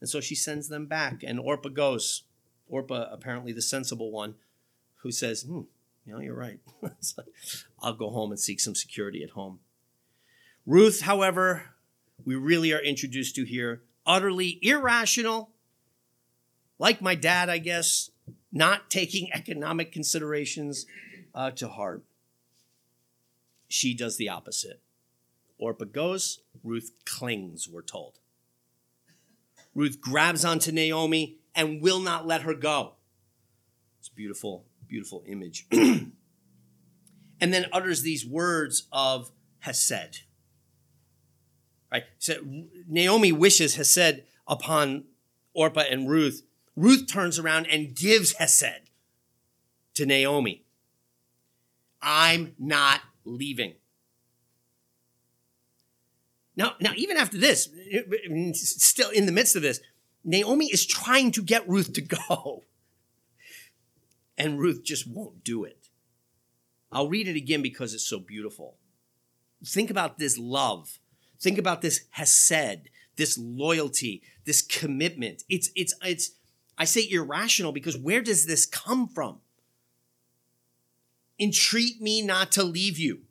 And 0.00 0.08
so 0.08 0.20
she 0.20 0.34
sends 0.34 0.68
them 0.68 0.86
back, 0.86 1.22
and 1.22 1.40
Orpah 1.40 1.70
goes. 1.70 2.24
Orpah, 2.68 3.08
apparently 3.10 3.52
the 3.52 3.62
sensible 3.62 4.10
one, 4.10 4.34
who 4.96 5.10
says, 5.10 5.42
hmm, 5.42 5.62
you 6.04 6.12
know, 6.12 6.20
you're 6.20 6.34
right. 6.34 6.60
I'll 7.80 7.94
go 7.94 8.10
home 8.10 8.30
and 8.30 8.38
seek 8.38 8.60
some 8.60 8.74
security 8.74 9.22
at 9.22 9.30
home. 9.30 9.60
Ruth, 10.66 11.02
however, 11.02 11.74
we 12.24 12.34
really 12.34 12.72
are 12.72 12.80
introduced 12.80 13.34
to 13.36 13.44
here, 13.44 13.82
utterly 14.06 14.58
irrational, 14.62 15.50
like 16.78 17.00
my 17.00 17.14
dad, 17.14 17.48
I 17.48 17.58
guess, 17.58 18.10
not 18.52 18.90
taking 18.90 19.32
economic 19.32 19.92
considerations 19.92 20.86
uh, 21.34 21.50
to 21.52 21.68
heart. 21.68 22.04
She 23.68 23.94
does 23.94 24.16
the 24.16 24.28
opposite. 24.28 24.80
Orpah 25.58 25.86
goes, 25.86 26.40
Ruth 26.62 26.92
clings, 27.04 27.68
we're 27.68 27.82
told. 27.82 28.18
Ruth 29.74 30.00
grabs 30.00 30.44
onto 30.44 30.72
Naomi 30.72 31.38
and 31.54 31.82
will 31.82 32.00
not 32.00 32.26
let 32.26 32.42
her 32.42 32.54
go. 32.54 32.94
It's 33.98 34.08
a 34.08 34.14
beautiful 34.14 34.64
beautiful 34.88 35.22
image. 35.26 35.66
and 35.70 36.12
then 37.40 37.66
utters 37.72 38.02
these 38.02 38.26
words 38.26 38.88
of 38.90 39.30
Hesed. 39.60 40.22
Right? 41.92 42.04
So 42.18 42.34
Naomi 42.88 43.32
wishes 43.32 43.76
Hesed 43.76 44.22
upon 44.46 45.04
Orpah 45.54 45.84
and 45.90 46.08
Ruth. 46.08 46.42
Ruth 46.74 47.06
turns 47.06 47.38
around 47.38 47.66
and 47.66 47.94
gives 47.94 48.32
Hesed 48.34 48.90
to 49.94 50.06
Naomi. 50.06 50.64
I'm 52.00 52.54
not 52.58 53.00
leaving. 53.24 53.74
Now, 56.58 56.74
now, 56.80 56.90
even 56.96 57.16
after 57.16 57.38
this, 57.38 57.68
mm, 57.68 58.54
still 58.54 59.10
in 59.10 59.26
the 59.26 59.32
midst 59.32 59.54
of 59.54 59.62
this, 59.62 59.80
Naomi 60.24 60.66
is 60.66 60.84
trying 60.84 61.30
to 61.32 61.42
get 61.42 61.68
Ruth 61.68 61.92
to 61.92 62.00
go. 62.28 62.64
And 64.36 64.58
Ruth 64.58 64.82
just 64.82 65.06
won't 65.06 65.44
do 65.44 65.62
it. 65.62 65.88
I'll 66.90 67.08
read 67.08 67.28
it 67.28 67.36
again 67.36 67.62
because 67.62 67.94
it's 67.94 68.06
so 68.06 68.18
beautiful. 68.18 68.76
Think 69.64 69.88
about 69.88 70.18
this 70.18 70.36
love. 70.36 70.98
Think 71.40 71.58
about 71.58 71.80
this 71.80 72.06
hesed, 72.10 72.88
this 73.14 73.38
loyalty, 73.38 74.22
this 74.44 74.60
commitment. 74.60 75.44
It's 75.48 75.70
it's 75.76 75.94
it's 76.04 76.32
I 76.76 76.84
say 76.84 77.08
irrational 77.08 77.72
because 77.72 77.96
where 77.96 78.20
does 78.20 78.46
this 78.46 78.66
come 78.66 79.06
from? 79.06 79.40
Entreat 81.38 82.00
me 82.00 82.22
not 82.22 82.50
to 82.52 82.64
leave 82.64 82.98
you 82.98 83.22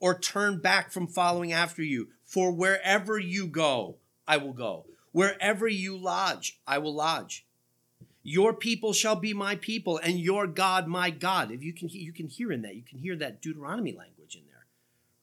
or 0.00 0.18
turn 0.18 0.58
back 0.58 0.90
from 0.90 1.06
following 1.06 1.52
after 1.52 1.82
you, 1.82 2.08
for 2.30 2.52
wherever 2.52 3.18
you 3.18 3.48
go, 3.48 3.96
I 4.26 4.36
will 4.36 4.52
go. 4.52 4.86
Wherever 5.10 5.66
you 5.66 5.96
lodge, 5.96 6.60
I 6.64 6.78
will 6.78 6.94
lodge. 6.94 7.44
Your 8.22 8.54
people 8.54 8.92
shall 8.92 9.16
be 9.16 9.34
my 9.34 9.56
people, 9.56 9.98
and 9.98 10.20
your 10.20 10.46
God 10.46 10.86
my 10.86 11.10
God. 11.10 11.50
If 11.50 11.64
you 11.64 11.72
can, 11.72 11.88
you 11.88 12.12
can 12.12 12.28
hear 12.28 12.52
in 12.52 12.62
that, 12.62 12.76
you 12.76 12.82
can 12.82 13.00
hear 13.00 13.16
that 13.16 13.42
Deuteronomy 13.42 13.90
language 13.90 14.36
in 14.36 14.42
there, 14.46 14.66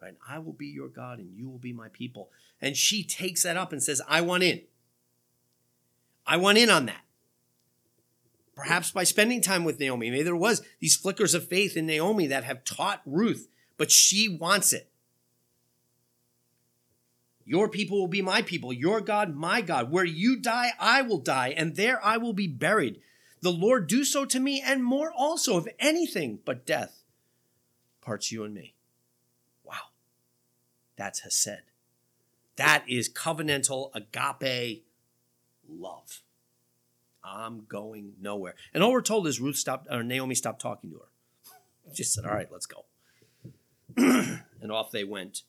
right? 0.02 0.18
I 0.28 0.40
will 0.40 0.52
be 0.52 0.68
your 0.68 0.90
God, 0.90 1.20
and 1.20 1.34
you 1.34 1.48
will 1.48 1.60
be 1.60 1.72
my 1.72 1.88
people. 1.88 2.30
And 2.60 2.76
she 2.76 3.06
takes 3.06 3.44
that 3.44 3.56
up 3.56 3.72
and 3.72 3.82
says, 3.82 4.02
"I 4.06 4.20
want 4.20 4.44
in. 4.44 4.64
I 6.26 6.36
want 6.36 6.58
in 6.58 6.70
on 6.70 6.88
that." 6.88 7.06
Perhaps 8.54 8.92
by 8.92 9.06
spending 9.06 9.40
time 9.40 9.64
with 9.64 9.80
Naomi, 9.80 10.10
maybe 10.10 10.24
there 10.24 10.36
was 10.36 10.62
these 10.80 10.98
flickers 10.98 11.34
of 11.34 11.48
faith 11.48 11.78
in 11.78 11.86
Naomi 11.86 12.28
that 12.28 12.44
have 12.44 12.66
taught 12.66 13.02
Ruth, 13.06 13.48
but 13.78 13.92
she 13.92 14.28
wants 14.28 14.74
it. 14.74 14.92
Your 17.48 17.70
people 17.70 17.98
will 17.98 18.10
be 18.10 18.22
my 18.22 18.42
people, 18.42 18.74
your 18.74 19.00
God, 19.00 19.34
my 19.34 19.62
God. 19.62 19.90
Where 19.90 20.04
you 20.04 20.36
die, 20.36 20.74
I 20.82 21.02
will 21.02 21.18
die, 21.18 21.54
and 21.56 21.78
there 21.78 22.04
I 22.04 22.18
will 22.18 22.34
be 22.34 22.46
buried. 22.46 23.00
The 23.40 23.54
Lord 23.54 23.88
do 23.88 24.04
so 24.04 24.26
to 24.26 24.38
me, 24.38 24.62
and 24.64 24.84
more 24.84 25.14
also, 25.16 25.58
if 25.58 25.66
anything 25.80 26.40
but 26.44 26.66
death 26.66 27.04
parts 28.02 28.34
you 28.34 28.44
and 28.44 28.54
me. 28.54 28.74
Wow. 29.64 29.92
That's 30.98 31.22
Hesed. 31.22 31.62
That 32.58 32.84
is 32.86 33.08
covenantal 33.08 33.92
agape 33.96 34.84
love. 35.70 36.22
I'm 37.24 37.64
going 37.66 38.16
nowhere. 38.20 38.56
And 38.74 38.84
all 38.84 38.92
we're 38.92 39.02
told 39.02 39.26
is 39.26 39.40
Ruth 39.40 39.56
stopped, 39.56 39.88
or 39.90 40.04
Naomi 40.04 40.36
stopped 40.36 40.62
talking 40.62 40.90
to 40.90 40.98
her. 40.98 41.54
Just 41.94 42.14
said, 42.14 42.26
all 42.26 42.34
right, 42.34 42.52
let's 42.52 42.66
go. 42.66 42.84
and 43.96 44.70
off 44.70 44.92
they 44.92 45.06
went 45.06 45.44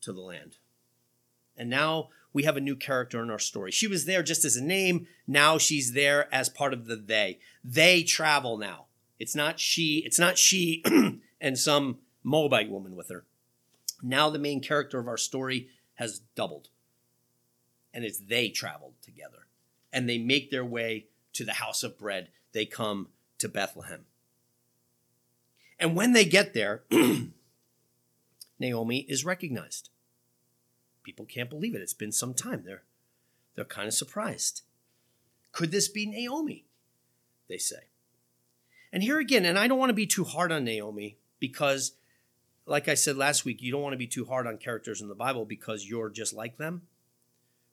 to 0.00 0.12
the 0.12 0.20
land. 0.20 0.56
And 1.56 1.70
now 1.70 2.08
we 2.32 2.42
have 2.42 2.56
a 2.56 2.60
new 2.60 2.76
character 2.76 3.22
in 3.22 3.30
our 3.30 3.38
story. 3.38 3.70
She 3.70 3.86
was 3.86 4.04
there 4.04 4.22
just 4.22 4.44
as 4.44 4.56
a 4.56 4.64
name. 4.64 5.06
Now 5.26 5.56
she's 5.56 5.92
there 5.92 6.32
as 6.34 6.48
part 6.48 6.72
of 6.72 6.86
the 6.86 6.96
they. 6.96 7.38
They 7.62 8.02
travel 8.02 8.58
now. 8.58 8.86
It's 9.18 9.36
not 9.36 9.60
she, 9.60 10.02
it's 10.04 10.18
not 10.18 10.36
she 10.36 10.84
and 11.40 11.58
some 11.58 11.98
Moabite 12.22 12.70
woman 12.70 12.96
with 12.96 13.08
her. 13.08 13.24
Now 14.02 14.30
the 14.30 14.38
main 14.38 14.60
character 14.60 14.98
of 14.98 15.08
our 15.08 15.16
story 15.16 15.68
has 15.94 16.20
doubled. 16.34 16.68
And 17.92 18.04
it's 18.04 18.18
they 18.18 18.48
traveled 18.48 18.94
together. 19.00 19.46
And 19.92 20.08
they 20.08 20.18
make 20.18 20.50
their 20.50 20.64
way 20.64 21.06
to 21.34 21.44
the 21.44 21.54
house 21.54 21.84
of 21.84 21.96
bread. 21.96 22.28
They 22.52 22.66
come 22.66 23.08
to 23.38 23.48
Bethlehem. 23.48 24.06
And 25.78 25.94
when 25.94 26.12
they 26.12 26.24
get 26.24 26.54
there, 26.54 26.82
Naomi 28.58 29.06
is 29.08 29.24
recognized. 29.24 29.90
People 31.04 31.26
can't 31.26 31.50
believe 31.50 31.74
it. 31.74 31.82
It's 31.82 31.94
been 31.94 32.10
some 32.10 32.34
time. 32.34 32.64
They're, 32.64 32.82
they're 33.54 33.64
kind 33.64 33.86
of 33.86 33.94
surprised. 33.94 34.62
Could 35.52 35.70
this 35.70 35.86
be 35.86 36.06
Naomi? 36.06 36.64
They 37.48 37.58
say. 37.58 37.88
And 38.92 39.02
here 39.02 39.18
again, 39.18 39.44
and 39.44 39.58
I 39.58 39.68
don't 39.68 39.78
want 39.78 39.90
to 39.90 39.94
be 39.94 40.06
too 40.06 40.24
hard 40.24 40.50
on 40.50 40.64
Naomi 40.64 41.18
because, 41.38 41.92
like 42.66 42.88
I 42.88 42.94
said 42.94 43.16
last 43.16 43.44
week, 43.44 43.60
you 43.60 43.70
don't 43.70 43.82
want 43.82 43.92
to 43.92 43.98
be 43.98 44.06
too 44.06 44.24
hard 44.24 44.46
on 44.46 44.56
characters 44.56 45.00
in 45.00 45.08
the 45.08 45.14
Bible 45.14 45.44
because 45.44 45.88
you're 45.88 46.10
just 46.10 46.32
like 46.32 46.56
them. 46.56 46.82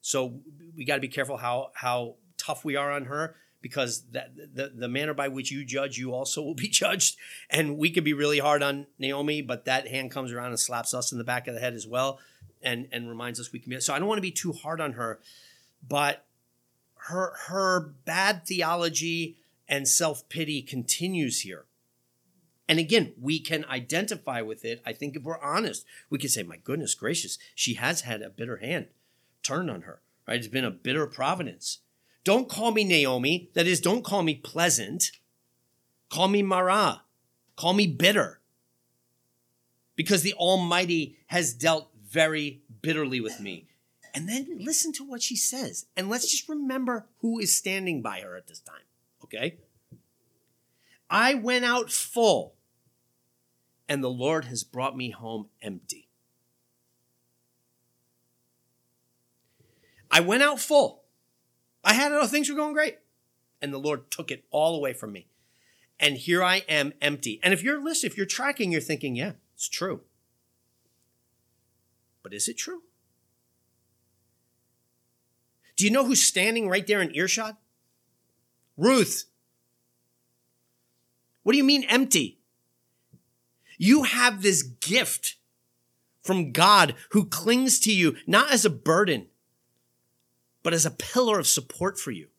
So 0.02 0.41
we 0.76 0.84
got 0.84 0.96
to 0.96 1.02
be 1.02 1.08
careful 1.08 1.38
how 1.38 1.72
how 1.76 2.15
tough 2.38 2.65
we 2.65 2.76
are 2.76 2.91
on 2.91 3.06
her 3.06 3.36
because 3.62 4.02
that 4.12 4.36
the, 4.36 4.72
the 4.76 4.88
manner 4.88 5.13
by 5.13 5.28
which 5.28 5.52
you 5.52 5.63
judge, 5.63 5.98
you 5.98 6.12
also 6.12 6.41
will 6.41 6.56
be 6.56 6.67
judged. 6.70 7.17
And 7.50 7.78
we 7.78 7.91
could 7.91 8.04
be 8.04 8.13
really 8.13 8.39
hard 8.39 8.63
on 8.63 8.88
Naomi, 8.98 9.44
but 9.44 9.65
that 9.65 9.88
hand 9.88 10.12
comes 10.12 10.32
around 10.32 10.48
and 10.48 10.60
slaps 10.60 10.94
us 10.94 11.12
in 11.12 11.20
the 11.20 11.24
back 11.24 11.48
of 11.48 11.54
the 11.54 11.60
head 11.60 11.76
as 11.76 11.88
well 11.88 12.20
and, 12.63 12.88
and 12.91 13.10
reminds 13.10 13.39
us 13.39 13.52
we 13.52 13.60
can 13.60 13.69
be. 13.69 13.80
So 13.80 13.93
I 13.93 14.00
don't 14.00 14.08
want 14.08 14.17
to 14.17 14.21
be 14.21 14.32
too 14.32 14.52
hard 14.52 14.82
on 14.82 14.93
her, 14.93 15.19
but 15.88 16.26
her 17.08 17.34
her 17.47 17.93
bad 18.06 18.45
theology 18.45 19.38
and 19.67 19.88
self-pity 19.88 20.62
continues 20.62 21.41
here. 21.41 21.65
And 22.67 22.80
again, 22.80 23.13
we 23.19 23.39
can 23.39 23.65
identify 23.65 24.41
with 24.41 24.63
it. 24.63 24.82
I 24.86 24.93
think 24.93 25.15
if 25.15 25.24
we're 25.24 25.41
honest, 25.41 25.86
we 26.10 26.19
can 26.19 26.30
say, 26.30 26.43
my 26.43 26.58
goodness 26.58 26.95
gracious, 26.95 27.38
she 27.54 27.74
has 27.74 28.02
had 28.02 28.21
a 28.21 28.30
bitter 28.30 28.58
hand 28.58 28.88
turned 29.43 29.69
on 29.69 29.82
her, 29.82 30.02
right? 30.28 30.38
It's 30.38 30.47
been 30.47 30.63
a 30.63 30.71
bitter 30.71 31.06
providence. 31.08 31.80
Don't 32.24 32.47
call 32.47 32.71
me 32.71 32.84
Naomi. 32.84 33.50
That 33.56 33.67
is, 33.67 33.82
don't 33.82 34.06
call 34.06 34.24
me 34.24 34.36
pleasant. 34.36 35.12
Call 36.10 36.28
me 36.28 36.41
Mara. 36.41 37.02
Call 37.58 37.74
me 37.74 37.88
bitter. 37.88 38.39
Because 39.95 40.21
the 40.21 40.34
Almighty 40.36 41.17
has 41.28 41.54
dealt 41.54 41.90
very 42.12 42.62
bitterly 42.82 43.21
with 43.21 43.39
me. 43.39 43.67
And 44.13 44.28
then 44.28 44.58
listen 44.60 44.91
to 44.93 45.04
what 45.04 45.21
she 45.21 45.38
says. 45.38 45.86
And 45.95 46.10
let's 46.10 46.30
just 46.30 46.50
remember 46.50 47.08
who 47.19 47.39
is 47.39 47.56
standing 47.56 48.02
by 48.02 48.19
her 48.19 48.36
at 48.36 48.47
this 48.47 48.60
time. 48.60 48.84
Okay? 49.24 49.58
I 51.10 51.34
went 51.34 51.65
out 51.65 51.91
full, 51.91 52.56
and 53.88 54.04
the 54.04 54.10
Lord 54.10 54.45
has 54.45 54.63
brought 54.63 54.95
me 54.95 55.12
home 55.12 55.47
empty. 55.62 56.10
I 60.10 60.19
went 60.19 60.43
out 60.43 60.60
full. 60.60 61.04
I 61.84 61.93
had 61.93 62.12
it 62.12 62.17
all, 62.17 62.28
things 62.28 62.50
were 62.50 62.56
going 62.56 62.74
great. 62.74 62.97
And 63.62 63.74
the 63.74 63.78
Lord 63.78 64.12
took 64.12 64.32
it 64.32 64.43
all 64.52 64.76
away 64.76 64.91
from 64.93 65.13
me. 65.13 65.28
And 66.00 66.17
here 66.17 66.43
I 66.43 66.63
am 66.67 66.93
empty. 67.02 67.39
And 67.43 67.54
if 67.54 67.63
you're 67.63 67.82
listening, 67.82 68.12
if 68.12 68.17
you're 68.17 68.26
tracking, 68.26 68.71
you're 68.71 68.82
thinking, 68.82 69.15
yeah, 69.15 69.34
it's 69.54 69.69
true. 69.69 70.02
But 72.32 72.38
is 72.38 72.48
it 72.48 72.58
true? 72.58 72.84
Do 75.76 75.84
you 75.84 75.91
know 75.91 76.06
who's 76.06 76.24
standing 76.24 76.70
right 76.70 76.88
there 76.88 77.02
in 77.02 77.13
earshot? 77.13 77.58
Ruth. 78.78 79.26
What 81.44 81.52
do 81.52 81.58
you 81.58 81.65
mean 81.65 81.84
empty? 81.89 82.39
You 83.78 84.04
have 84.04 84.41
this 84.41 84.63
gift 84.63 85.36
from 86.24 86.54
God 86.54 86.96
who 87.10 87.26
clings 87.26 87.82
to 87.82 87.94
you, 87.94 88.15
not 88.26 88.54
as 88.54 88.63
a 88.63 88.70
burden, 88.70 89.28
but 90.63 90.74
as 90.74 90.86
a 90.86 90.91
pillar 90.91 91.38
of 91.38 91.48
support 91.48 92.00
for 92.00 92.12
you. 92.12 92.30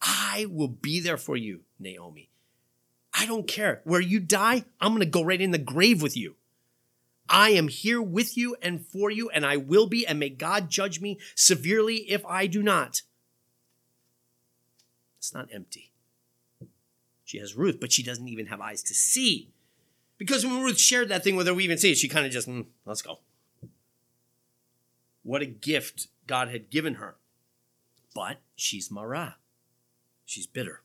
I 0.00 0.46
will 0.48 0.68
be 0.68 1.00
there 1.00 1.16
for 1.16 1.36
you, 1.36 1.62
Naomi. 1.80 2.30
I 3.12 3.26
don't 3.26 3.48
care. 3.48 3.80
Where 3.82 4.00
you 4.00 4.20
die, 4.20 4.64
I'm 4.80 4.92
going 4.92 5.00
to 5.00 5.06
go 5.06 5.24
right 5.24 5.40
in 5.40 5.50
the 5.50 5.58
grave 5.58 6.02
with 6.02 6.16
you. 6.16 6.36
I 7.30 7.50
am 7.50 7.68
here 7.68 8.02
with 8.02 8.36
you 8.36 8.56
and 8.60 8.84
for 8.84 9.10
you, 9.10 9.30
and 9.30 9.46
I 9.46 9.56
will 9.56 9.86
be, 9.86 10.06
and 10.06 10.18
may 10.18 10.28
God 10.28 10.68
judge 10.68 11.00
me 11.00 11.18
severely 11.34 11.96
if 12.10 12.24
I 12.26 12.46
do 12.46 12.62
not. 12.62 13.02
It's 15.18 15.32
not 15.32 15.48
empty. 15.52 15.92
She 17.24 17.38
has 17.38 17.54
Ruth, 17.54 17.78
but 17.80 17.92
she 17.92 18.02
doesn't 18.02 18.28
even 18.28 18.46
have 18.46 18.60
eyes 18.60 18.82
to 18.84 18.94
see. 18.94 19.50
Because 20.18 20.44
when 20.44 20.62
Ruth 20.62 20.78
shared 20.78 21.08
that 21.08 21.22
thing 21.22 21.36
with 21.36 21.46
her, 21.46 21.54
we 21.54 21.64
even 21.64 21.78
see 21.78 21.92
it, 21.92 21.98
she 21.98 22.08
kind 22.08 22.26
of 22.26 22.32
just, 22.32 22.48
mm, 22.48 22.66
let's 22.84 23.02
go. 23.02 23.20
What 25.22 25.42
a 25.42 25.46
gift 25.46 26.08
God 26.26 26.48
had 26.48 26.70
given 26.70 26.94
her 26.94 27.16
but 28.14 28.40
she's 28.56 28.90
Mara. 28.90 29.36
She's 30.24 30.46
bitter. 30.46 30.82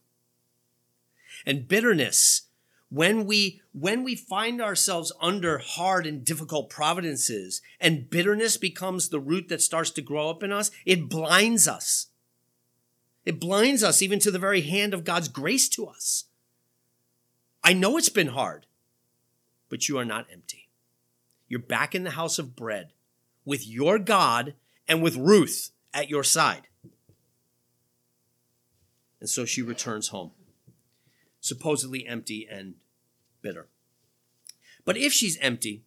And 1.45 1.67
bitterness, 1.67 2.43
when 2.89 3.25
we 3.25 3.61
when 3.73 4.03
we 4.03 4.15
find 4.15 4.61
ourselves 4.61 5.11
under 5.21 5.57
hard 5.57 6.05
and 6.05 6.23
difficult 6.23 6.69
providences 6.69 7.61
and 7.79 8.09
bitterness 8.09 8.57
becomes 8.57 9.09
the 9.09 9.19
root 9.19 9.49
that 9.49 9.61
starts 9.61 9.91
to 9.91 10.01
grow 10.01 10.29
up 10.29 10.43
in 10.43 10.51
us, 10.51 10.71
it 10.85 11.09
blinds 11.09 11.67
us. 11.67 12.07
It 13.25 13.39
blinds 13.39 13.83
us 13.83 14.01
even 14.01 14.19
to 14.19 14.31
the 14.31 14.39
very 14.39 14.61
hand 14.61 14.93
of 14.93 15.03
God's 15.03 15.27
grace 15.27 15.67
to 15.69 15.87
us. 15.87 16.25
I 17.63 17.73
know 17.73 17.97
it's 17.97 18.09
been 18.09 18.27
hard, 18.27 18.67
but 19.69 19.89
you 19.89 19.97
are 19.97 20.05
not 20.05 20.27
empty. 20.31 20.69
You're 21.47 21.59
back 21.59 21.95
in 21.95 22.03
the 22.03 22.11
house 22.11 22.37
of 22.37 22.55
bread 22.55 22.93
with 23.43 23.67
your 23.67 23.97
God 23.97 24.53
and 24.87 25.01
with 25.01 25.15
Ruth 25.15 25.71
at 25.93 26.09
your 26.09 26.23
side. 26.23 26.67
And 29.19 29.29
so 29.29 29.45
she 29.45 29.63
returns 29.63 30.09
home, 30.09 30.31
supposedly 31.45 32.07
empty 32.07 32.47
and 32.49 32.73
bitter. 33.43 33.67
But 34.83 34.97
if 34.97 35.13
she's 35.13 35.37
empty, 35.37 35.83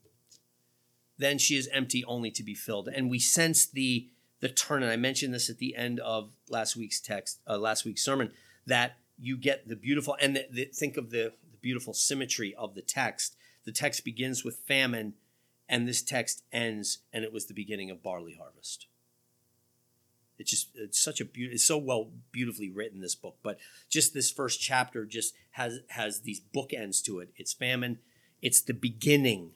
then 1.19 1.39
she 1.39 1.57
is 1.57 1.69
empty 1.73 2.05
only 2.05 2.31
to 2.31 2.45
be 2.45 2.55
filled. 2.55 2.89
And 2.89 3.11
we 3.11 3.19
sense 3.19 3.67
the 3.67 4.09
the 4.41 4.49
turn, 4.49 4.85
and 4.85 4.93
I 4.93 4.97
mentioned 4.97 5.35
this 5.35 5.51
at 5.51 5.59
the 5.59 5.75
end 5.75 5.99
of 5.99 6.31
last 6.49 6.77
week's 6.77 7.01
text, 7.01 7.41
uh, 7.49 7.59
last 7.59 7.85
week's 7.85 8.05
sermon, 8.05 8.31
that 8.67 8.99
you 9.19 9.37
get 9.37 9.67
the 9.67 9.75
beautiful 9.75 10.17
and 10.21 10.37
the, 10.37 10.47
the, 10.49 10.65
think 10.67 10.97
of 10.97 11.11
the, 11.11 11.33
the 11.51 11.57
beautiful 11.61 11.93
symmetry 11.93 12.55
of 12.55 12.77
the 12.77 12.83
text. 12.83 13.35
The 13.65 13.73
text 13.73 14.05
begins 14.05 14.45
with 14.45 14.59
famine, 14.59 15.15
and 15.69 15.89
this 15.89 16.03
text 16.03 16.45
ends, 16.53 16.99
and 17.13 17.25
it 17.25 17.33
was 17.33 17.47
the 17.47 17.55
beginning 17.55 17.91
of 17.91 18.01
barley 18.01 18.39
harvest. 18.41 18.87
It's 20.39 20.51
just 20.51 20.69
it's 20.75 21.01
such 21.01 21.21
a 21.21 21.25
beautiful, 21.25 21.55
it's 21.55 21.65
so 21.65 21.79
well 21.79 22.11
beautifully 22.33 22.71
written 22.71 23.01
this 23.01 23.15
book. 23.15 23.37
But 23.43 23.59
just 23.89 24.15
this 24.15 24.31
first 24.31 24.61
chapter 24.61 25.05
just 25.05 25.35
has 25.53 25.81
has 25.89 26.21
these 26.21 26.41
bookends 26.55 27.03
to 27.05 27.21
it. 27.21 27.31
It's 27.37 27.53
famine. 27.53 27.99
It's 28.41 28.61
the 28.63 28.75
beginning 28.75 29.53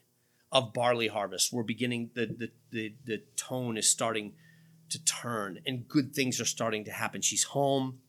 of 0.51 0.73
barley 0.73 1.07
harvest. 1.07 1.53
We're 1.53 1.63
beginning 1.63 2.11
the 2.13 2.25
the 2.25 2.51
the, 2.71 2.93
the 3.05 3.23
tone 3.35 3.77
is 3.77 3.89
starting 3.89 4.33
to 4.89 5.03
turn, 5.03 5.59
and 5.65 5.87
good 5.87 6.13
things 6.13 6.39
are 6.39 6.45
starting 6.45 6.83
to 6.85 6.91
happen. 6.91 7.21
She's 7.21 7.43
home. 7.43 7.99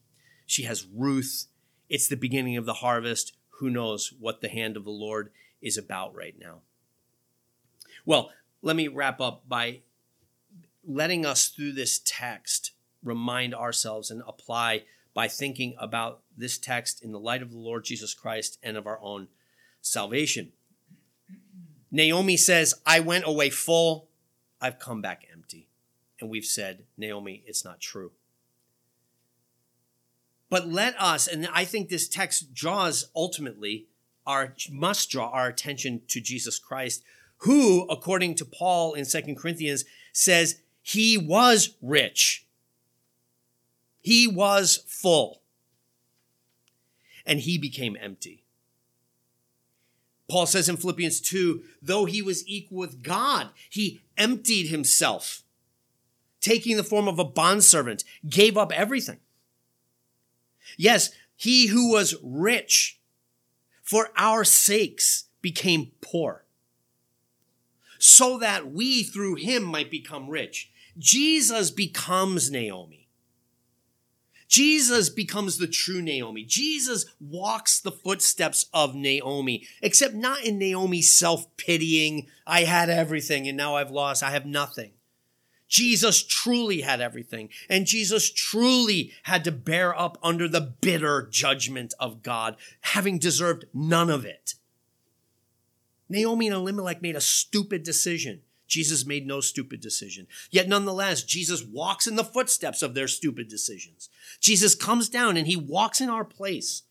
She 0.47 0.65
has 0.65 0.87
Ruth. 0.95 1.47
It's 1.89 2.09
the 2.09 2.17
beginning 2.17 2.57
of 2.57 2.67
the 2.67 2.75
harvest. 2.75 3.33
Who 3.61 3.71
knows 3.71 4.13
what 4.19 4.41
the 4.41 4.49
hand 4.49 4.77
of 4.77 4.85
the 4.85 4.91
Lord 4.91 5.31
is 5.63 5.79
about 5.79 6.15
right 6.15 6.35
now? 6.39 6.61
Well, 8.05 8.31
let 8.63 8.77
me 8.77 8.89
wrap 8.89 9.21
up 9.21 9.49
by 9.49 9.81
letting 10.87 11.25
us 11.25 11.49
through 11.49 11.73
this 11.73 12.01
text 12.05 12.73
remind 13.03 13.55
ourselves 13.55 14.11
and 14.11 14.23
apply 14.27 14.85
by 15.13 15.29
thinking 15.29 15.77
about 15.79 16.23
this 16.37 16.59
text 16.59 17.03
in 17.03 17.13
the 17.13 17.21
light 17.21 17.43
of 17.43 17.53
the 17.53 17.59
Lord 17.59 17.85
Jesus 17.85 18.15
Christ 18.15 18.59
and 18.63 18.77
of 18.77 18.87
our 18.87 18.99
own 19.01 19.29
salvation. 19.81 20.53
Naomi 21.91 22.37
says, 22.37 22.75
I 22.85 23.01
went 23.01 23.25
away 23.27 23.51
full, 23.51 24.09
I've 24.61 24.79
come 24.79 25.01
back 25.01 25.27
empty. 25.33 25.69
And 26.21 26.29
we've 26.29 26.45
said, 26.45 26.85
Naomi, 26.97 27.45
it's 27.47 27.65
not 27.65 27.81
true. 27.81 28.13
But 30.51 30.67
let 30.67 31.01
us, 31.01 31.27
and 31.27 31.49
I 31.53 31.65
think 31.65 31.89
this 31.89 32.09
text 32.09 32.55
draws 32.55 33.11
ultimately 33.15 33.87
our 34.27 34.55
must 34.71 35.11
draw 35.11 35.29
our 35.29 35.49
attention 35.49 36.03
to 36.09 36.21
Jesus 36.21 36.59
Christ, 36.59 37.03
who, 37.39 37.87
according 37.89 38.37
to 38.37 38.45
Paul 38.45 38.95
in 38.95 39.05
Second 39.05 39.37
Corinthians, 39.37 39.85
says 40.13 40.61
he 40.87 41.17
was 41.17 41.77
rich. 41.81 42.47
He 44.03 44.29
was 44.29 44.85
full. 44.87 45.41
And 47.25 47.41
he 47.41 47.57
became 47.57 47.97
empty. 47.99 48.45
Paul 50.29 50.45
says 50.45 50.69
in 50.69 50.77
Philippians 50.77 51.23
2 51.23 51.63
though 51.81 52.05
he 52.05 52.21
was 52.21 52.47
equal 52.47 52.79
with 52.79 53.03
God, 53.03 53.49
he 53.71 54.03
emptied 54.19 54.69
himself, 54.69 55.43
taking 56.43 56.77
the 56.77 56.85
form 56.85 57.09
of 57.09 57.19
a 57.19 57.25
bondservant, 57.25 58.05
gave 58.29 58.59
up 58.59 58.71
everything. 58.71 59.21
Yes, 60.77 61.11
he 61.35 61.69
who 61.69 61.91
was 61.93 62.15
rich 62.23 63.01
for 63.83 64.11
our 64.19 64.45
sakes 64.45 65.25
became 65.41 65.93
poor 66.03 66.45
so 68.07 68.37
that 68.37 68.71
we 68.71 69.03
through 69.03 69.37
him 69.37 69.63
might 69.63 69.91
become 69.91 70.29
rich. 70.29 70.71
Jesus 70.99 71.71
becomes 71.71 72.51
Naomi. 72.51 73.05
Jesus 74.49 75.09
becomes 75.09 75.59
the 75.59 75.67
true 75.67 76.01
Naomi. 76.01 76.45
Jesus 76.45 77.07
walks 77.19 77.81
the 77.81 77.91
footsteps 77.91 78.67
of 78.73 78.95
Naomi, 78.95 79.67
except 79.83 80.15
not 80.15 80.45
in 80.45 80.59
Naomi's 80.59 81.13
self 81.13 81.57
pitying, 81.57 82.29
I 82.47 82.61
had 82.65 82.89
everything 82.89 83.49
and 83.49 83.57
now 83.57 83.75
I've 83.77 83.91
lost, 83.91 84.23
I 84.23 84.31
have 84.31 84.47
nothing. 84.47 84.93
Jesus 85.67 86.23
truly 86.23 86.83
had 86.83 87.01
everything, 87.01 87.49
and 87.69 87.87
Jesus 87.87 88.31
truly 88.31 89.13
had 89.25 89.43
to 89.43 89.51
bear 89.51 89.99
up 89.99 90.19
under 90.23 90.47
the 90.47 90.61
bitter 90.61 91.27
judgment 91.29 91.95
of 91.99 92.23
God, 92.23 92.57
having 92.83 93.19
deserved 93.19 93.65
none 93.75 94.09
of 94.09 94.25
it. 94.25 94.55
Naomi 96.09 96.47
and 96.47 96.55
Elimelech 96.55 97.03
made 97.03 97.17
a 97.17 97.21
stupid 97.21 97.83
decision. 97.83 98.43
Jesus 98.75 99.07
made 99.07 99.25
no 99.25 99.41
stupid 99.41 99.81
decision. 99.81 100.27
Yet 100.51 100.67
nonetheless, 100.67 101.23
Jesus 101.23 101.63
walks 101.63 102.09
in 102.09 102.17
the 102.17 102.25
footsteps 102.25 102.83
of 102.83 102.95
their 102.95 103.07
stupid 103.07 103.47
decisions. 103.47 104.11
Jesus 104.41 104.75
comes 104.75 105.09
down 105.09 105.37
and 105.37 105.47
he 105.47 105.55
walks 105.55 106.01
in 106.01 106.09
our 106.09 106.25
place. 106.25 106.83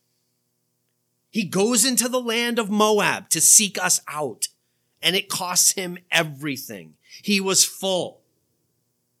He 1.28 1.44
goes 1.44 1.84
into 1.84 2.08
the 2.08 2.22
land 2.22 2.58
of 2.58 2.70
Moab 2.70 3.28
to 3.28 3.40
seek 3.40 3.76
us 3.76 4.00
out, 4.08 4.48
and 5.02 5.14
it 5.14 5.28
costs 5.28 5.72
him 5.72 5.98
everything. 6.10 6.94
He 7.20 7.38
was 7.38 7.66
full, 7.66 8.22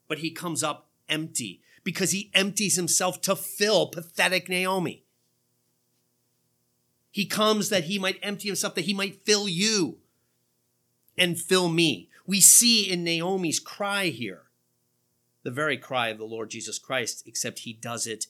but 0.08 0.20
he 0.20 0.30
comes 0.30 0.62
up 0.62 0.88
empty 1.06 1.60
because 1.82 2.12
he 2.12 2.30
empties 2.32 2.76
himself 2.76 3.20
to 3.22 3.36
fill 3.36 3.88
pathetic 3.88 4.48
Naomi. 4.48 5.04
He 7.10 7.26
comes 7.26 7.68
that 7.68 7.84
he 7.84 7.98
might 7.98 8.18
empty 8.22 8.48
himself, 8.48 8.74
that 8.76 8.86
he 8.86 8.94
might 8.94 9.26
fill 9.26 9.50
you 9.50 9.98
and 11.18 11.38
fill 11.38 11.68
me. 11.68 12.08
We 12.26 12.40
see 12.40 12.90
in 12.90 13.04
Naomi's 13.04 13.60
cry 13.60 14.06
here 14.06 14.44
the 15.42 15.50
very 15.50 15.76
cry 15.76 16.08
of 16.08 16.18
the 16.18 16.24
Lord 16.24 16.50
Jesus 16.50 16.78
Christ, 16.78 17.22
except 17.26 17.60
he 17.60 17.72
does 17.72 18.06
it 18.06 18.26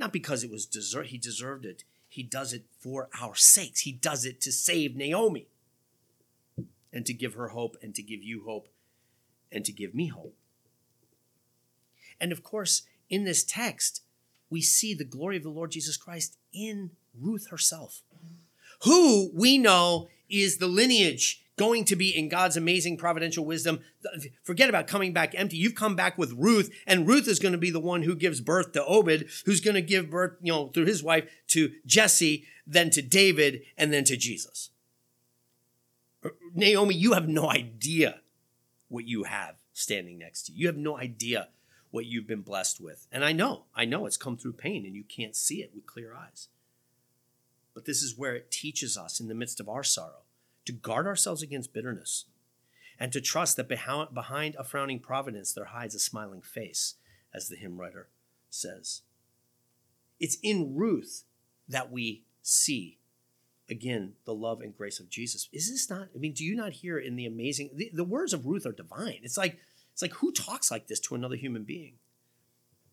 not 0.00 0.14
because 0.14 0.42
it 0.42 0.50
was 0.50 0.64
deserved, 0.64 1.10
he 1.10 1.18
deserved 1.18 1.66
it. 1.66 1.84
He 2.08 2.22
does 2.22 2.54
it 2.54 2.64
for 2.80 3.10
our 3.20 3.34
sakes. 3.36 3.80
He 3.82 3.92
does 3.92 4.24
it 4.24 4.40
to 4.40 4.50
save 4.50 4.96
Naomi 4.96 5.46
and 6.90 7.04
to 7.04 7.12
give 7.12 7.34
her 7.34 7.48
hope 7.48 7.76
and 7.82 7.94
to 7.94 8.02
give 8.02 8.22
you 8.22 8.44
hope 8.44 8.68
and 9.52 9.62
to 9.64 9.72
give 9.72 9.94
me 9.94 10.06
hope. 10.06 10.34
And 12.18 12.32
of 12.32 12.42
course, 12.42 12.82
in 13.10 13.24
this 13.24 13.44
text, 13.44 14.02
we 14.48 14.62
see 14.62 14.94
the 14.94 15.04
glory 15.04 15.36
of 15.36 15.42
the 15.42 15.50
Lord 15.50 15.70
Jesus 15.70 15.98
Christ 15.98 16.38
in 16.52 16.92
Ruth 17.14 17.48
herself, 17.50 18.02
who 18.82 19.30
we 19.34 19.58
know 19.58 20.08
is 20.30 20.56
the 20.56 20.66
lineage 20.66 21.44
going 21.60 21.84
to 21.84 21.94
be 21.94 22.08
in 22.08 22.30
God's 22.30 22.56
amazing 22.56 22.96
providential 22.96 23.44
wisdom. 23.44 23.80
Forget 24.42 24.70
about 24.70 24.86
coming 24.86 25.12
back 25.12 25.34
empty. 25.34 25.58
You've 25.58 25.74
come 25.74 25.94
back 25.94 26.16
with 26.16 26.32
Ruth, 26.32 26.74
and 26.86 27.06
Ruth 27.06 27.28
is 27.28 27.38
going 27.38 27.52
to 27.52 27.58
be 27.58 27.70
the 27.70 27.78
one 27.78 28.00
who 28.00 28.16
gives 28.16 28.40
birth 28.40 28.72
to 28.72 28.84
Obed, 28.86 29.26
who's 29.44 29.60
going 29.60 29.74
to 29.74 29.82
give 29.82 30.08
birth, 30.08 30.38
you 30.40 30.50
know, 30.50 30.68
through 30.68 30.86
his 30.86 31.02
wife 31.02 31.30
to 31.48 31.72
Jesse, 31.84 32.46
then 32.66 32.88
to 32.88 33.02
David, 33.02 33.60
and 33.76 33.92
then 33.92 34.04
to 34.04 34.16
Jesus. 34.16 34.70
Er, 36.24 36.32
Naomi, 36.54 36.94
you 36.94 37.12
have 37.12 37.28
no 37.28 37.50
idea 37.50 38.22
what 38.88 39.04
you 39.04 39.24
have 39.24 39.56
standing 39.74 40.18
next 40.18 40.44
to 40.44 40.52
you. 40.52 40.60
You 40.60 40.66
have 40.68 40.78
no 40.78 40.96
idea 40.96 41.48
what 41.90 42.06
you've 42.06 42.26
been 42.26 42.40
blessed 42.40 42.80
with. 42.80 43.06
And 43.12 43.22
I 43.22 43.32
know, 43.32 43.64
I 43.76 43.84
know 43.84 44.06
it's 44.06 44.16
come 44.16 44.38
through 44.38 44.54
pain 44.54 44.86
and 44.86 44.94
you 44.94 45.04
can't 45.04 45.36
see 45.36 45.60
it 45.60 45.72
with 45.74 45.84
clear 45.84 46.14
eyes. 46.14 46.48
But 47.74 47.84
this 47.84 48.02
is 48.02 48.16
where 48.16 48.34
it 48.34 48.50
teaches 48.50 48.96
us 48.96 49.20
in 49.20 49.28
the 49.28 49.34
midst 49.34 49.60
of 49.60 49.68
our 49.68 49.84
sorrow 49.84 50.22
to 50.70 50.76
guard 50.76 51.06
ourselves 51.06 51.42
against 51.42 51.72
bitterness 51.72 52.26
and 52.98 53.12
to 53.12 53.20
trust 53.20 53.56
that 53.56 53.68
behind 53.68 54.56
a 54.56 54.62
frowning 54.62 55.00
providence 55.00 55.52
there 55.52 55.64
hides 55.64 55.94
a 55.96 55.98
smiling 55.98 56.42
face, 56.42 56.94
as 57.34 57.48
the 57.48 57.56
hymn 57.56 57.80
writer 57.80 58.08
says. 58.50 59.02
It's 60.20 60.36
in 60.42 60.76
Ruth 60.76 61.24
that 61.68 61.90
we 61.90 62.22
see 62.42 62.98
again 63.68 64.12
the 64.26 64.34
love 64.34 64.60
and 64.60 64.76
grace 64.76 65.00
of 65.00 65.08
Jesus. 65.08 65.48
Is 65.52 65.70
this 65.70 65.90
not? 65.90 66.08
I 66.14 66.18
mean, 66.18 66.34
do 66.34 66.44
you 66.44 66.54
not 66.54 66.72
hear 66.72 66.98
in 66.98 67.16
the 67.16 67.26
amazing 67.26 67.70
the, 67.74 67.90
the 67.92 68.04
words 68.04 68.32
of 68.32 68.46
Ruth 68.46 68.66
are 68.66 68.72
divine? 68.72 69.20
It's 69.22 69.38
like 69.38 69.58
it's 69.92 70.02
like 70.02 70.14
who 70.14 70.30
talks 70.30 70.70
like 70.70 70.86
this 70.86 71.00
to 71.00 71.14
another 71.16 71.36
human 71.36 71.64
being? 71.64 71.94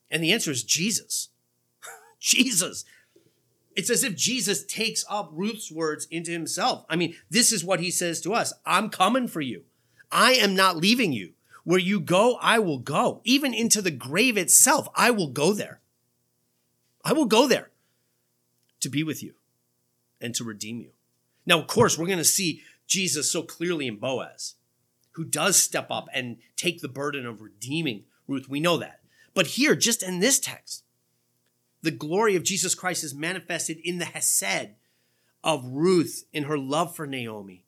And 0.10 0.24
the 0.24 0.32
answer 0.32 0.52
is 0.52 0.64
Jesus. 0.64 1.30
Jesus. 2.20 2.86
It's 3.78 3.92
as 3.92 4.04
if 4.04 4.16
Jesus 4.16 4.66
takes 4.66 5.06
up 5.08 5.30
Ruth's 5.32 5.72
words 5.72 6.08
into 6.10 6.32
himself. 6.32 6.84
I 6.90 6.96
mean, 6.96 7.16
this 7.30 7.52
is 7.52 7.64
what 7.64 7.80
he 7.80 7.92
says 7.92 8.20
to 8.22 8.34
us 8.34 8.52
I'm 8.66 8.90
coming 8.90 9.28
for 9.28 9.40
you. 9.40 9.66
I 10.12 10.32
am 10.34 10.56
not 10.56 10.78
leaving 10.78 11.14
you. 11.14 11.34
Where 11.64 11.80
you 11.80 12.00
go, 12.00 12.38
I 12.42 12.60
will 12.60 12.80
go. 12.80 13.22
Even 13.24 13.54
into 13.54 13.82
the 13.82 13.92
grave 13.92 14.36
itself, 14.36 14.88
I 14.96 15.12
will 15.12 15.28
go 15.28 15.54
there. 15.54 15.80
I 17.06 17.14
will 17.14 17.26
go 17.26 17.48
there 17.48 17.70
to 18.80 18.90
be 18.90 19.04
with 19.04 19.22
you 19.22 19.36
and 20.20 20.34
to 20.36 20.44
redeem 20.44 20.80
you. 20.80 20.92
Now, 21.46 21.60
of 21.60 21.68
course, 21.68 21.98
we're 21.98 22.08
going 22.08 22.18
to 22.18 22.24
see 22.24 22.64
Jesus 22.88 23.30
so 23.30 23.44
clearly 23.44 23.86
in 23.86 23.98
Boaz, 23.98 24.56
who 25.12 25.24
does 25.24 25.62
step 25.62 25.92
up 25.92 26.08
and 26.14 26.38
take 26.56 26.82
the 26.82 26.88
burden 26.88 27.28
of 27.28 27.42
redeeming 27.42 28.06
Ruth. 28.28 28.50
We 28.50 28.60
know 28.60 28.78
that. 28.78 29.02
But 29.34 29.48
here, 29.48 29.76
just 29.76 30.02
in 30.02 30.20
this 30.20 30.40
text, 30.40 30.84
the 31.82 31.92
glory 31.92 32.36
of 32.36 32.44
Jesus 32.44 32.76
Christ 32.76 33.04
is 33.04 33.14
manifested 33.14 33.78
in 33.84 34.00
the 34.00 34.06
Hesed 34.06 34.72
of 35.44 35.64
Ruth 35.66 36.26
in 36.34 36.44
her 36.44 36.58
love 36.58 36.96
for 36.96 37.08
Naomi, 37.08 37.64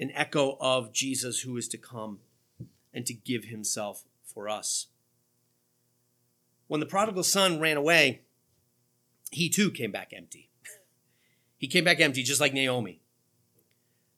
an 0.00 0.10
echo 0.14 0.56
of 0.60 0.92
Jesus 0.92 1.40
who 1.40 1.56
is 1.56 1.68
to 1.68 1.78
come 1.78 2.20
and 2.94 3.04
to 3.06 3.12
give 3.12 3.44
himself 3.44 4.04
for 4.24 4.48
us. 4.48 4.86
When 6.68 6.80
the 6.80 6.86
prodigal 6.86 7.24
son 7.24 7.60
ran 7.60 7.76
away, 7.76 8.22
he 9.30 9.50
too 9.50 9.70
came 9.70 9.92
back 9.92 10.12
empty. 10.16 10.48
he 11.58 11.66
came 11.66 11.84
back 11.84 12.00
empty, 12.00 12.22
just 12.22 12.40
like 12.40 12.54
Naomi. 12.54 13.01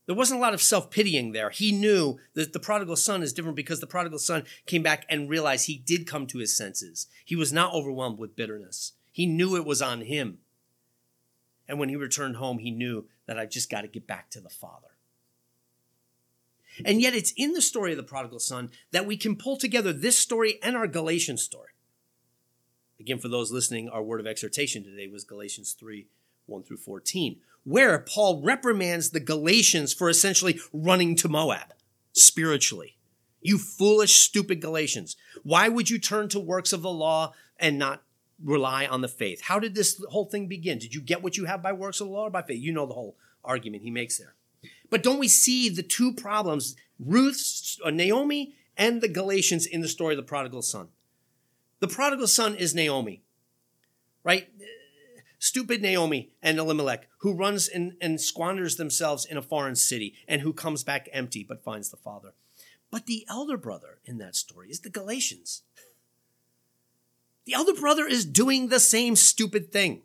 There 0.07 0.15
wasn't 0.15 0.39
a 0.39 0.43
lot 0.43 0.55
of 0.55 0.61
self 0.61 0.91
pitying 0.91 1.33
there. 1.33 1.51
He 1.51 1.73
knew 1.73 2.19
that 2.35 2.53
the 2.53 2.61
prodigal 2.61 2.97
son 2.97 3.23
is 3.23 3.33
different 3.33 3.57
because 3.57 3.81
the 3.81 3.87
prodigal 3.87 4.19
son 4.19 4.45
came 4.67 4.83
back 4.83 5.07
and 5.09 5.31
realized 5.31 5.67
he 5.67 5.79
did 5.79 6.07
come 6.07 6.27
to 6.27 6.39
his 6.39 6.57
senses. 6.57 7.07
He 7.25 7.37
was 7.37 7.53
not 7.53 7.73
overwhelmed 7.73 8.19
with 8.19 8.37
bitterness. 8.37 8.93
He 9.11 9.27
knew 9.27 9.57
it 9.57 9.65
was 9.65 9.81
on 9.81 10.03
him. 10.03 10.39
And 11.67 11.79
when 11.79 11.89
he 11.89 11.97
returned 11.97 12.37
home, 12.37 12.59
he 12.59 12.71
knew 12.71 13.07
that 13.27 13.39
I've 13.39 13.51
just 13.51 13.71
got 13.71 13.83
to 13.83 13.89
get 13.89 14.07
back 14.07 14.31
to 14.31 14.41
the 14.41 14.51
Father. 14.51 14.89
And 16.85 17.01
yet, 17.01 17.15
it's 17.15 17.33
in 17.37 17.53
the 17.53 17.63
story 17.63 17.93
of 17.93 17.97
the 17.97 18.03
prodigal 18.03 18.41
son 18.41 18.71
that 18.91 19.07
we 19.07 19.17
can 19.17 19.37
pull 19.37 19.57
together 19.57 19.93
this 19.93 20.19
story 20.19 20.59
and 20.63 20.77
our 20.77 20.89
Galatians 20.89 21.43
story. 21.43 21.71
Again, 22.99 23.19
for 23.19 23.29
those 23.29 23.53
listening, 23.53 23.89
our 23.89 24.03
word 24.03 24.21
of 24.21 24.27
exhortation 24.27 24.83
today 24.83 25.07
was 25.07 25.25
Galatians 25.25 25.73
3 25.73 26.07
1 26.47 26.63
through 26.65 26.79
14 26.79 27.41
where 27.65 27.99
Paul 27.99 28.43
reprimands 28.43 29.11
the 29.11 29.21
Galatians 29.21 29.93
for 29.93 30.09
essentially 30.09 30.61
running 30.73 31.17
to 31.17 31.29
Moab 31.29 31.75
spiritually. 32.13 32.97
You 33.41 33.59
foolish, 33.59 34.21
stupid 34.21 34.61
Galatians. 34.61 35.17
Why 35.43 35.69
would 35.69 35.91
you 35.91 35.99
turn 35.99 36.29
to 36.31 36.41
works 36.41 36.73
of 36.73 36.83
the 36.83 36.91
law 36.91 37.33
and 37.59 37.79
not 37.79 38.03
rely 38.43 38.87
on 38.87 39.01
the 39.01 39.09
faith? 39.09 39.43
How 39.43 39.59
did 39.59 39.75
this 39.75 40.03
whole 40.11 40.27
thing 40.27 40.47
begin? 40.47 40.79
Did 40.79 40.95
you 40.95 41.01
get 41.01 41.23
what 41.23 41.37
you 41.37 41.47
have 41.47 41.63
by 41.63 41.73
works 41.73 42.01
of 42.01 42.07
the 42.07 42.13
law 42.13 42.27
or 42.27 42.31
by 42.31 42.43
faith? 42.43 42.61
You 42.61 42.73
know 42.73 42.87
the 42.87 42.95
whole 42.95 43.17
argument 43.43 43.83
he 43.83 43.91
makes 43.91 44.19
there. 44.19 44.35
But 44.89 45.03
don't 45.03 45.19
we 45.19 45.29
see 45.29 45.69
the 45.69 45.83
two 45.83 46.15
problems, 46.15 46.77
Ruth, 46.99 47.77
uh, 47.85 47.91
Naomi, 47.91 48.55
and 48.77 49.01
the 49.01 49.09
Galatians 49.09 49.67
in 49.67 49.81
the 49.81 49.89
story 49.89 50.15
of 50.15 50.19
the 50.19 50.23
prodigal 50.23 50.63
son? 50.63 50.89
The 51.81 51.89
prodigal 51.89 52.29
son 52.29 52.55
is 52.55 52.75
Naomi, 52.75 53.23
right? 54.23 54.49
Stupid 55.45 55.83
Naomi 55.83 56.31
and 56.43 56.59
Elimelech, 56.59 57.07
who 57.19 57.35
runs 57.35 57.69
and, 57.69 57.93
and 58.01 58.19
squanders 58.19 58.77
themselves 58.77 59.27
in 59.27 59.37
a 59.37 59.43
foreign 59.43 59.77
city 59.77 60.15
and 60.27 60.41
who 60.41 60.55
comes 60.55 60.83
back 60.83 61.07
empty 61.13 61.45
but 61.47 61.63
finds 61.63 61.91
the 61.91 61.99
father. 61.99 62.33
But 62.91 63.05
the 63.05 63.27
elder 63.29 63.59
brother 63.59 63.99
in 64.07 64.17
that 64.19 64.37
story 64.37 64.71
is 64.71 64.81
the 64.81 64.89
Galatians. 64.89 65.63
The 67.45 67.53
elder 67.53 67.75
brother 67.75 68.07
is 68.07 68.25
doing 68.25 68.69
the 68.69 68.81
same 68.81 69.17
stupid 69.17 69.71
thing. 69.71 70.01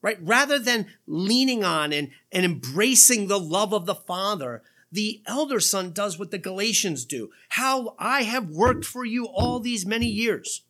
Right? 0.00 0.18
Rather 0.22 0.60
than 0.60 0.86
leaning 1.08 1.64
on 1.64 1.92
and, 1.92 2.10
and 2.30 2.44
embracing 2.44 3.26
the 3.26 3.40
love 3.40 3.74
of 3.74 3.86
the 3.86 3.96
father, 3.96 4.62
the 4.92 5.22
elder 5.26 5.58
son 5.58 5.90
does 5.90 6.20
what 6.20 6.30
the 6.30 6.38
Galatians 6.38 7.04
do. 7.04 7.30
How 7.48 7.96
I 7.98 8.22
have 8.22 8.48
worked 8.48 8.84
for 8.84 9.04
you 9.04 9.26
all 9.26 9.58
these 9.58 9.84
many 9.84 10.06
years. 10.06 10.62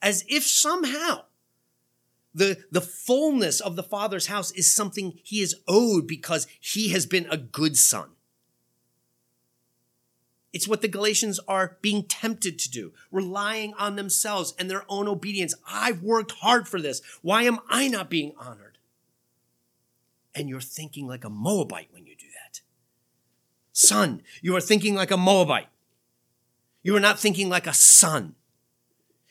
As 0.00 0.24
if 0.26 0.44
somehow 0.44 1.24
the, 2.34 2.58
the 2.70 2.80
fullness 2.80 3.60
of 3.60 3.76
the 3.76 3.82
Father's 3.82 4.26
house 4.26 4.50
is 4.52 4.72
something 4.72 5.18
he 5.22 5.40
is 5.40 5.56
owed 5.68 6.06
because 6.06 6.46
he 6.60 6.88
has 6.88 7.06
been 7.06 7.26
a 7.30 7.36
good 7.36 7.76
son. 7.76 8.10
It's 10.52 10.68
what 10.68 10.82
the 10.82 10.88
Galatians 10.88 11.40
are 11.48 11.78
being 11.82 12.04
tempted 12.04 12.60
to 12.60 12.70
do, 12.70 12.92
relying 13.10 13.74
on 13.74 13.96
themselves 13.96 14.54
and 14.56 14.70
their 14.70 14.84
own 14.88 15.08
obedience. 15.08 15.54
I've 15.68 16.02
worked 16.02 16.30
hard 16.30 16.68
for 16.68 16.80
this. 16.80 17.02
Why 17.22 17.42
am 17.42 17.58
I 17.68 17.88
not 17.88 18.08
being 18.08 18.34
honored? 18.38 18.78
And 20.32 20.48
you're 20.48 20.60
thinking 20.60 21.08
like 21.08 21.24
a 21.24 21.30
Moabite 21.30 21.88
when 21.92 22.06
you 22.06 22.14
do 22.14 22.26
that. 22.26 22.60
Son, 23.72 24.22
you 24.42 24.54
are 24.56 24.60
thinking 24.60 24.94
like 24.94 25.10
a 25.10 25.16
Moabite. 25.16 25.68
You 26.84 26.94
are 26.96 27.00
not 27.00 27.18
thinking 27.18 27.48
like 27.48 27.66
a 27.66 27.74
son. 27.74 28.36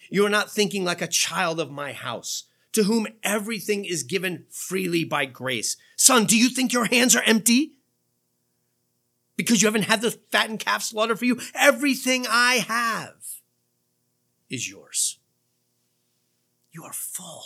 You 0.10 0.26
are 0.26 0.30
not 0.30 0.52
thinking 0.52 0.84
like 0.84 1.02
a 1.02 1.08
child 1.08 1.60
of 1.60 1.72
my 1.72 1.94
house, 1.94 2.46
to 2.74 2.84
whom 2.84 3.08
everything 3.24 3.86
is 3.86 4.04
given 4.04 4.46
freely 4.50 5.04
by 5.04 5.26
grace. 5.26 5.78
Son, 5.96 6.26
do 6.26 6.38
you 6.38 6.50
think 6.50 6.74
your 6.74 6.86
hands 6.86 7.16
are 7.16 7.24
empty? 7.24 7.74
Because 9.36 9.62
you 9.62 9.68
haven't 9.68 9.84
had 9.84 10.02
the 10.02 10.12
fattened 10.12 10.60
calf 10.60 10.84
slaughtered 10.84 11.20
for 11.20 11.26
you? 11.26 11.40
Everything 11.56 12.26
I 12.30 12.56
have 12.68 13.16
is 14.50 14.70
yours. 14.70 15.20
You 16.72 16.84
are 16.84 16.94
full. 16.94 17.44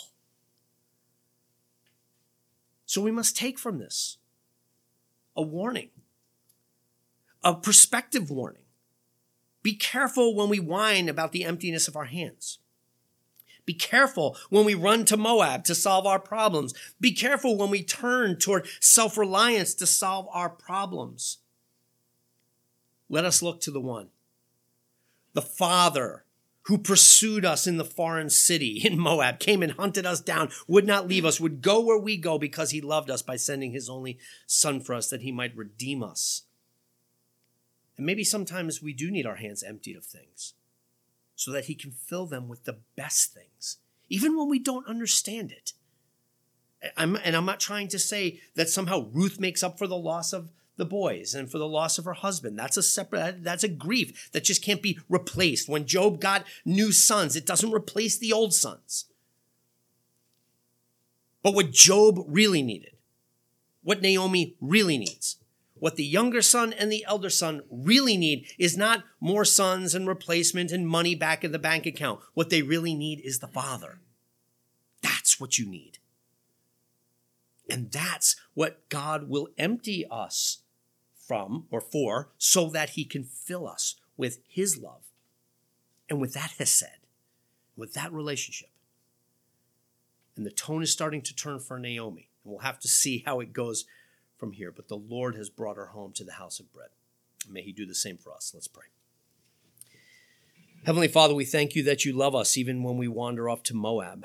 So 2.86 3.02
we 3.02 3.10
must 3.10 3.36
take 3.36 3.58
from 3.58 3.78
this 3.78 4.16
a 5.36 5.42
warning, 5.42 5.90
a 7.44 7.54
perspective 7.54 8.30
warning. 8.30 8.62
Be 9.62 9.74
careful 9.74 10.34
when 10.34 10.48
we 10.48 10.58
whine 10.58 11.08
about 11.08 11.32
the 11.32 11.44
emptiness 11.44 11.86
of 11.86 11.96
our 11.96 12.06
hands. 12.06 12.58
Be 13.68 13.74
careful 13.74 14.34
when 14.48 14.64
we 14.64 14.72
run 14.72 15.04
to 15.04 15.18
Moab 15.18 15.62
to 15.64 15.74
solve 15.74 16.06
our 16.06 16.18
problems. 16.18 16.72
Be 16.98 17.12
careful 17.12 17.58
when 17.58 17.68
we 17.68 17.82
turn 17.82 18.38
toward 18.38 18.66
self 18.80 19.18
reliance 19.18 19.74
to 19.74 19.86
solve 19.86 20.26
our 20.32 20.48
problems. 20.48 21.36
Let 23.10 23.26
us 23.26 23.42
look 23.42 23.60
to 23.60 23.70
the 23.70 23.78
one, 23.78 24.08
the 25.34 25.42
Father 25.42 26.24
who 26.62 26.78
pursued 26.78 27.44
us 27.44 27.66
in 27.66 27.76
the 27.76 27.84
foreign 27.84 28.30
city 28.30 28.80
in 28.82 28.98
Moab, 28.98 29.38
came 29.38 29.62
and 29.62 29.72
hunted 29.72 30.06
us 30.06 30.22
down, 30.22 30.48
would 30.66 30.86
not 30.86 31.06
leave 31.06 31.26
us, 31.26 31.38
would 31.38 31.60
go 31.60 31.78
where 31.78 31.98
we 31.98 32.16
go 32.16 32.38
because 32.38 32.70
he 32.70 32.80
loved 32.80 33.10
us 33.10 33.20
by 33.20 33.36
sending 33.36 33.72
his 33.72 33.90
only 33.90 34.18
son 34.46 34.80
for 34.80 34.94
us 34.94 35.10
that 35.10 35.20
he 35.20 35.30
might 35.30 35.54
redeem 35.54 36.02
us. 36.02 36.44
And 37.98 38.06
maybe 38.06 38.24
sometimes 38.24 38.80
we 38.80 38.94
do 38.94 39.10
need 39.10 39.26
our 39.26 39.36
hands 39.36 39.62
emptied 39.62 39.98
of 39.98 40.06
things 40.06 40.54
so 41.38 41.52
that 41.52 41.66
he 41.66 41.74
can 41.76 41.92
fill 41.92 42.26
them 42.26 42.48
with 42.48 42.64
the 42.64 42.78
best 42.96 43.32
things, 43.32 43.78
even 44.08 44.36
when 44.36 44.48
we 44.48 44.58
don't 44.58 44.88
understand 44.88 45.52
it. 45.52 45.72
I'm, 46.96 47.14
and 47.14 47.36
I'm 47.36 47.44
not 47.44 47.60
trying 47.60 47.86
to 47.88 47.98
say 47.98 48.40
that 48.56 48.68
somehow 48.68 49.06
Ruth 49.12 49.38
makes 49.38 49.62
up 49.62 49.78
for 49.78 49.86
the 49.86 49.96
loss 49.96 50.32
of 50.32 50.50
the 50.76 50.84
boys 50.84 51.36
and 51.36 51.48
for 51.48 51.58
the 51.58 51.68
loss 51.68 51.96
of 51.96 52.06
her 52.06 52.14
husband. 52.14 52.58
That's 52.58 52.76
a 52.76 52.82
separate, 52.82 53.44
that's 53.44 53.62
a 53.62 53.68
grief 53.68 54.30
that 54.32 54.42
just 54.42 54.64
can't 54.64 54.82
be 54.82 54.98
replaced. 55.08 55.68
When 55.68 55.86
Job 55.86 56.20
got 56.20 56.44
new 56.64 56.90
sons, 56.90 57.36
it 57.36 57.46
doesn't 57.46 57.72
replace 57.72 58.18
the 58.18 58.32
old 58.32 58.52
sons. 58.52 59.04
But 61.44 61.54
what 61.54 61.70
Job 61.70 62.18
really 62.26 62.62
needed, 62.62 62.96
what 63.84 64.02
Naomi 64.02 64.56
really 64.60 64.98
needs, 64.98 65.36
what 65.80 65.96
the 65.96 66.04
younger 66.04 66.42
son 66.42 66.72
and 66.72 66.90
the 66.90 67.04
elder 67.06 67.30
son 67.30 67.62
really 67.70 68.16
need 68.16 68.46
is 68.58 68.76
not 68.76 69.04
more 69.20 69.44
sons 69.44 69.94
and 69.94 70.06
replacement 70.06 70.70
and 70.72 70.86
money 70.86 71.14
back 71.14 71.44
in 71.44 71.52
the 71.52 71.58
bank 71.58 71.86
account. 71.86 72.20
What 72.34 72.50
they 72.50 72.62
really 72.62 72.94
need 72.94 73.20
is 73.20 73.38
the 73.38 73.48
father. 73.48 74.00
That's 75.02 75.40
what 75.40 75.58
you 75.58 75.66
need. 75.66 75.98
And 77.68 77.90
that's 77.90 78.36
what 78.54 78.88
God 78.88 79.28
will 79.28 79.48
empty 79.58 80.06
us 80.10 80.62
from 81.26 81.66
or 81.70 81.80
for 81.80 82.30
so 82.38 82.68
that 82.70 82.90
he 82.90 83.04
can 83.04 83.24
fill 83.24 83.68
us 83.68 83.96
with 84.16 84.38
his 84.48 84.78
love 84.78 85.12
and 86.08 86.20
with 86.20 86.32
that 86.34 86.54
Hesed, 86.58 87.06
with 87.76 87.92
that 87.92 88.12
relationship. 88.12 88.70
And 90.36 90.46
the 90.46 90.50
tone 90.50 90.82
is 90.82 90.92
starting 90.92 91.20
to 91.22 91.34
turn 91.34 91.60
for 91.60 91.78
Naomi. 91.78 92.30
And 92.44 92.52
we'll 92.52 92.62
have 92.62 92.78
to 92.80 92.88
see 92.88 93.22
how 93.26 93.40
it 93.40 93.52
goes 93.52 93.84
from 94.38 94.52
here. 94.52 94.72
But 94.72 94.88
the 94.88 94.96
Lord 94.96 95.34
has 95.34 95.50
brought 95.50 95.76
her 95.76 95.86
home 95.86 96.12
to 96.14 96.24
the 96.24 96.32
house 96.32 96.60
of 96.60 96.72
bread. 96.72 96.90
May 97.50 97.62
he 97.62 97.72
do 97.72 97.86
the 97.86 97.94
same 97.94 98.18
for 98.18 98.32
us. 98.32 98.52
Let's 98.54 98.68
pray. 98.68 98.86
Heavenly 100.84 101.08
Father, 101.08 101.34
we 101.34 101.44
thank 101.44 101.74
you 101.74 101.82
that 101.84 102.04
you 102.04 102.12
love 102.12 102.34
us 102.34 102.56
even 102.56 102.82
when 102.82 102.96
we 102.96 103.08
wander 103.08 103.48
off 103.48 103.62
to 103.64 103.74
Moab 103.74 104.24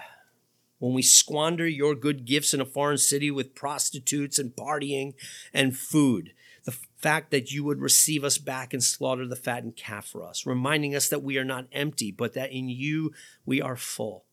when 0.83 0.93
we 0.93 1.01
squander 1.01 1.65
your 1.65 1.95
good 1.95 2.25
gifts 2.25 2.53
in 2.53 2.59
a 2.59 2.65
foreign 2.65 2.97
city 2.97 3.31
with 3.31 3.55
prostitutes 3.55 4.37
and 4.37 4.53
partying 4.53 5.13
and 5.53 5.77
food 5.77 6.33
the 6.65 6.77
fact 6.97 7.31
that 7.31 7.51
you 7.51 7.63
would 7.63 7.79
receive 7.79 8.23
us 8.23 8.37
back 8.37 8.73
and 8.73 8.83
slaughter 8.83 9.25
the 9.25 9.35
fattened 9.35 9.75
calf 9.75 10.05
for 10.05 10.23
us, 10.23 10.45
reminding 10.45 10.95
us 10.95 11.09
that 11.09 11.23
we 11.23 11.37
are 11.37 11.45
not 11.45 11.67
empty, 11.71 12.11
but 12.11 12.33
that 12.33 12.51
in 12.51 12.69
you 12.69 13.11
we 13.45 13.61
are 13.61 13.75
full. 13.75 14.25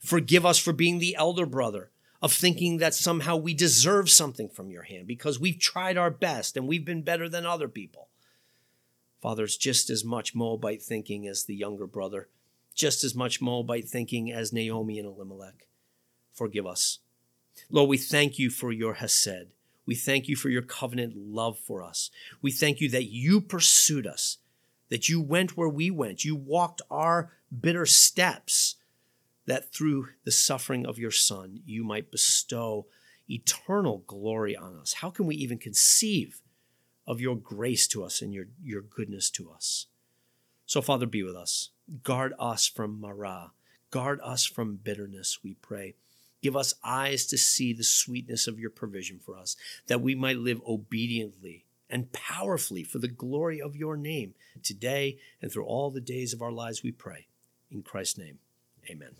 Forgive 0.00 0.44
us 0.44 0.58
for 0.58 0.72
being 0.72 0.98
the 0.98 1.14
elder 1.14 1.46
brother, 1.46 1.90
of 2.22 2.32
thinking 2.32 2.78
that 2.78 2.94
somehow 2.94 3.36
we 3.36 3.52
deserve 3.52 4.08
something 4.08 4.48
from 4.48 4.70
your 4.70 4.84
hand 4.84 5.06
because 5.06 5.40
we've 5.40 5.58
tried 5.58 5.98
our 5.98 6.10
best 6.10 6.56
and 6.56 6.68
we've 6.68 6.84
been 6.84 7.02
better 7.02 7.28
than 7.28 7.44
other 7.44 7.68
people. 7.68 8.08
Father, 9.20 9.44
it's 9.44 9.56
just 9.56 9.90
as 9.90 10.04
much 10.04 10.34
Moabite 10.34 10.82
thinking 10.82 11.26
as 11.26 11.44
the 11.44 11.54
younger 11.54 11.86
brother, 11.86 12.28
just 12.74 13.04
as 13.04 13.14
much 13.14 13.40
Moabite 13.40 13.88
thinking 13.88 14.32
as 14.32 14.52
Naomi 14.52 14.98
and 14.98 15.06
Elimelech. 15.06 15.66
Forgive 16.32 16.66
us. 16.66 17.00
Lord, 17.68 17.90
we 17.90 17.98
thank 17.98 18.38
you 18.38 18.48
for 18.48 18.72
your 18.72 18.94
Hesed 18.94 19.52
we 19.86 19.94
thank 19.94 20.28
you 20.28 20.36
for 20.36 20.48
your 20.48 20.62
covenant 20.62 21.14
love 21.16 21.58
for 21.58 21.82
us. 21.82 22.10
We 22.40 22.52
thank 22.52 22.80
you 22.80 22.88
that 22.90 23.10
you 23.10 23.40
pursued 23.40 24.06
us, 24.06 24.38
that 24.90 25.08
you 25.08 25.20
went 25.20 25.56
where 25.56 25.68
we 25.68 25.90
went. 25.90 26.24
You 26.24 26.36
walked 26.36 26.82
our 26.90 27.32
bitter 27.60 27.86
steps, 27.86 28.76
that 29.46 29.72
through 29.72 30.08
the 30.24 30.32
suffering 30.32 30.86
of 30.86 30.98
your 30.98 31.10
Son, 31.10 31.60
you 31.64 31.84
might 31.84 32.10
bestow 32.10 32.86
eternal 33.28 34.04
glory 34.06 34.56
on 34.56 34.76
us. 34.76 34.94
How 34.94 35.10
can 35.10 35.26
we 35.26 35.34
even 35.36 35.58
conceive 35.58 36.40
of 37.06 37.20
your 37.20 37.36
grace 37.36 37.88
to 37.88 38.04
us 38.04 38.22
and 38.22 38.32
your, 38.32 38.46
your 38.62 38.82
goodness 38.82 39.30
to 39.30 39.50
us? 39.50 39.86
So, 40.66 40.80
Father, 40.80 41.06
be 41.06 41.22
with 41.22 41.36
us. 41.36 41.70
Guard 42.02 42.34
us 42.38 42.66
from 42.66 43.00
Marah. 43.00 43.52
Guard 43.90 44.20
us 44.22 44.44
from 44.44 44.76
bitterness, 44.76 45.40
we 45.42 45.54
pray. 45.54 45.94
Give 46.42 46.56
us 46.56 46.74
eyes 46.82 47.26
to 47.26 47.38
see 47.38 47.72
the 47.72 47.84
sweetness 47.84 48.46
of 48.46 48.58
your 48.58 48.70
provision 48.70 49.18
for 49.18 49.36
us, 49.36 49.56
that 49.86 50.00
we 50.00 50.14
might 50.14 50.38
live 50.38 50.60
obediently 50.66 51.66
and 51.88 52.10
powerfully 52.12 52.82
for 52.82 52.98
the 52.98 53.06
glory 53.06 53.60
of 53.60 53.76
your 53.76 53.96
name 53.96 54.34
today 54.62 55.18
and 55.40 55.52
through 55.52 55.66
all 55.66 55.90
the 55.90 56.00
days 56.00 56.32
of 56.32 56.42
our 56.42 56.50
lives, 56.50 56.82
we 56.82 56.90
pray. 56.90 57.26
In 57.70 57.82
Christ's 57.82 58.18
name, 58.18 58.38
amen. 58.90 59.10